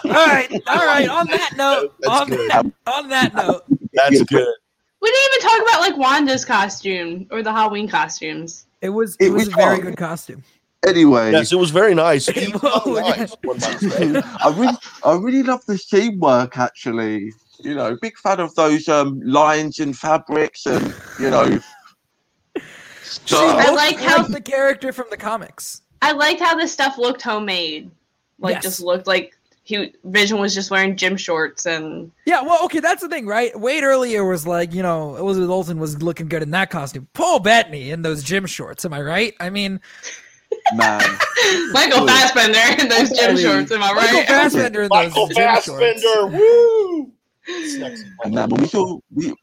[0.03, 1.07] right, all right.
[1.09, 2.49] On that note, That's on good.
[2.49, 3.63] that, on that note,
[3.93, 4.47] That's good.
[5.01, 8.65] we didn't even talk about like Wanda's costume or the Halloween costumes.
[8.81, 9.85] it was it, It was, was a very fun.
[9.85, 10.43] good costume.
[10.88, 12.27] Anyway, Yes, it was very nice.
[12.35, 13.35] It was.
[13.43, 14.21] One might say.
[14.43, 16.57] I really, I really love the seam work.
[16.57, 21.59] Actually, you know, big fan of those um, lines and fabrics, and you know, She
[23.26, 23.55] stuff.
[23.68, 25.82] I like how- the character from the comics.
[26.01, 27.89] I liked how this stuff looked homemade.
[28.39, 28.63] Like Yes.
[28.63, 33.01] just looked like he Vision was just wearing gym shorts and Yeah, well, okay, that's
[33.01, 33.57] the thing, right?
[33.59, 37.07] Wade earlier was like, you know, Elizabeth Olsen was looking good in that costume.
[37.13, 39.34] Paul Bettany in those gym shorts, am I right?
[39.39, 39.82] I mean,
[40.76, 41.01] man.
[41.74, 42.09] Michael Good.
[42.11, 43.72] Fassbender in those gym shorts.
[43.72, 43.95] Am I right?
[43.95, 44.28] Michael right?
[44.28, 45.68] Fassbender in Michael those gym shorts.
[46.03, 46.38] Fassbender.
[46.38, 47.11] Woo!
[47.68, 48.05] Sexy.
[48.24, 49.34] And man, but we saw we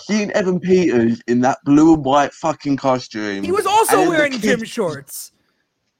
[0.00, 3.42] seeing Evan Peters in that blue and white fucking costume.
[3.44, 5.32] He was also wearing gym shorts.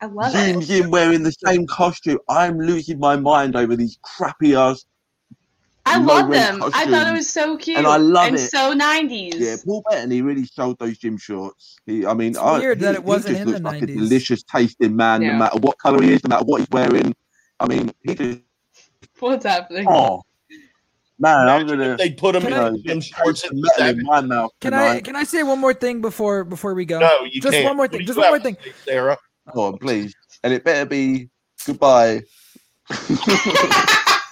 [0.01, 0.85] I love zooms it.
[0.85, 2.19] in wearing the same costume.
[2.29, 4.85] I'm losing my mind over these crappy ass.
[5.85, 6.71] I love rent them.
[6.75, 8.51] I thought it was so cute And I love and it.
[8.51, 9.35] so 90s.
[9.37, 11.77] Yeah, Paul Bettany really sold those gym shorts.
[11.87, 13.83] He, I mean, It's I, weird that it wasn't he just in the like 90s.
[13.83, 15.33] a delicious tasting man, Yeah.
[15.33, 17.15] no matter what color he is, no matter what he's wearing.
[17.59, 18.39] I mean, he just
[19.21, 19.87] What's happening?
[19.89, 20.23] oh
[21.23, 23.87] man, I'm gonna if they put him Can in I- gym shorts put in metal
[23.89, 26.99] in my mouth Can I can I say one more thing before before we go?
[26.99, 27.65] No, you Just can't.
[27.65, 28.57] one more thing, just one more thing.
[28.63, 29.17] say, Sarah.
[29.55, 30.15] Go on, please,
[30.45, 31.31] and it better be
[31.67, 32.23] goodbye.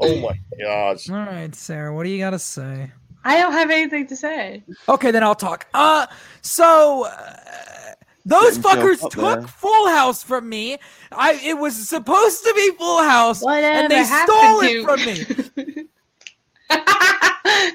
[0.00, 1.08] Oh my gosh.
[1.08, 2.92] All right, Sarah, what do you got to say?
[3.24, 4.62] I don't have anything to say.
[4.88, 5.66] Okay, then I'll talk.
[5.72, 6.06] Uh,
[6.42, 7.87] so uh,
[8.24, 9.42] those fuckers took there.
[9.48, 10.78] Full House from me.
[11.12, 14.84] I it was supposed to be Full House, Whatever and they happened stole to- it
[14.84, 15.84] from me.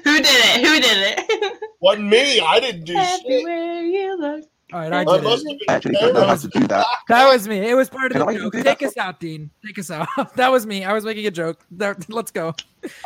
[0.04, 0.66] Who did it?
[0.66, 1.58] Who did it?
[1.80, 2.40] Wasn't me.
[2.40, 3.24] I didn't do shit.
[3.26, 4.44] You look.
[4.74, 5.30] All right, I I did it.
[5.30, 6.84] have been Actually, don't know how to do that.
[7.08, 7.58] That was me.
[7.58, 8.52] It was part of Can the I joke.
[8.54, 8.82] Take that?
[8.82, 9.48] us out, Dean.
[9.64, 10.08] Take us out.
[10.34, 10.84] that was me.
[10.84, 11.64] I was making a joke.
[11.70, 12.54] That- let's go.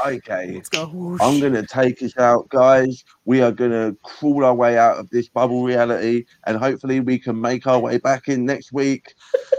[0.06, 0.52] Okay.
[0.54, 0.86] Let's go.
[0.86, 1.20] Whoosh.
[1.22, 3.04] I'm gonna take us out, guys.
[3.26, 7.38] We are gonna crawl our way out of this bubble reality, and hopefully we can
[7.38, 9.12] make our way back in next week.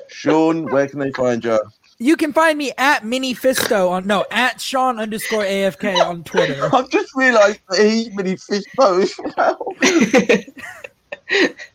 [0.08, 1.60] Sean, where can they find you?
[2.00, 6.70] You can find me at Mini Fisto on no at Sean underscore AFK on Twitter.
[6.74, 9.58] I've just realised that he's Mini fish toes now.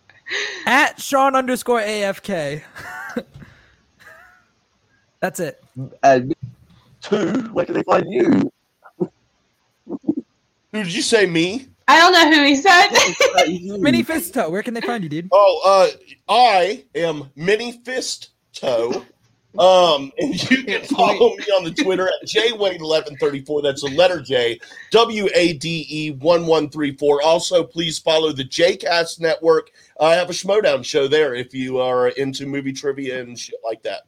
[0.66, 2.62] at Sean underscore AFK.
[5.20, 5.62] That's it.
[6.02, 6.34] And
[7.00, 8.52] two, where can they find you?
[8.98, 11.68] Who did you say me?
[11.86, 12.88] I don't know who he said.
[13.80, 15.28] Mini Fist Toe, Where can they find you, dude?
[15.32, 15.96] Oh, uh,
[16.28, 19.04] I am Mini Fist Toe.
[19.58, 23.62] Um, and you can follow me on the Twitter at jwade1134.
[23.62, 24.58] That's the letter J,
[24.90, 27.22] W A D E 1134.
[27.22, 29.70] Also, please follow the JCast Network.
[30.00, 33.82] I have a Schmoedown show there if you are into movie trivia and shit like
[33.84, 34.02] that.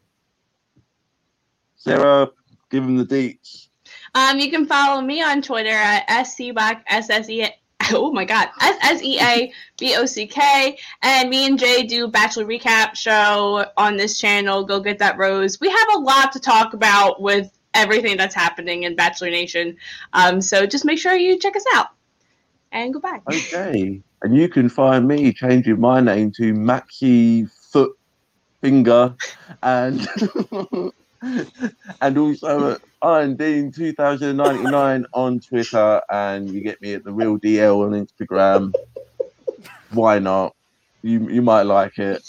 [1.76, 2.30] Sarah,
[2.70, 3.68] give him the dates.
[4.16, 7.52] Um, you can follow me on Twitter at scback sse.
[7.92, 10.78] Oh my god, S S E A B O C K.
[11.02, 14.64] And me and Jay do Bachelor Recap show on this channel.
[14.64, 15.60] Go get that rose.
[15.60, 19.76] We have a lot to talk about with everything that's happening in Bachelor Nation.
[20.12, 21.88] Um, so just make sure you check us out.
[22.72, 23.20] And goodbye.
[23.28, 24.02] Okay.
[24.22, 27.96] And you can find me changing my name to Maxi Foot
[28.60, 29.14] Finger
[29.62, 30.08] and
[32.00, 37.38] and also at Iron Dean 2099 on Twitter and you get me at the real
[37.38, 38.74] DL on Instagram.
[39.90, 40.54] Why not?
[41.02, 42.28] You you might like it.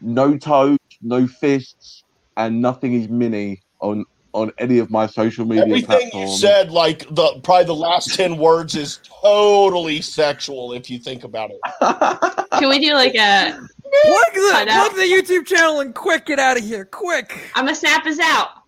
[0.00, 2.04] No toes, no fists,
[2.36, 7.00] and nothing is mini on on any of my social media Everything you said, like
[7.14, 11.60] the probably the last 10 words, is totally sexual if you think about it.
[12.58, 13.60] Can we do like a
[14.04, 16.86] Plug the, Find plug the YouTube channel and quick get out of here.
[16.86, 17.38] Quick.
[17.54, 18.61] I'm gonna snap us out.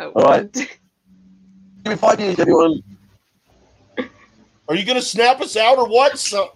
[0.00, 0.12] Oh.
[0.14, 0.50] All right.
[0.52, 0.68] Give
[1.86, 2.82] me five years, everyone.
[4.68, 6.18] Are you going to snap us out or what?
[6.18, 6.52] So,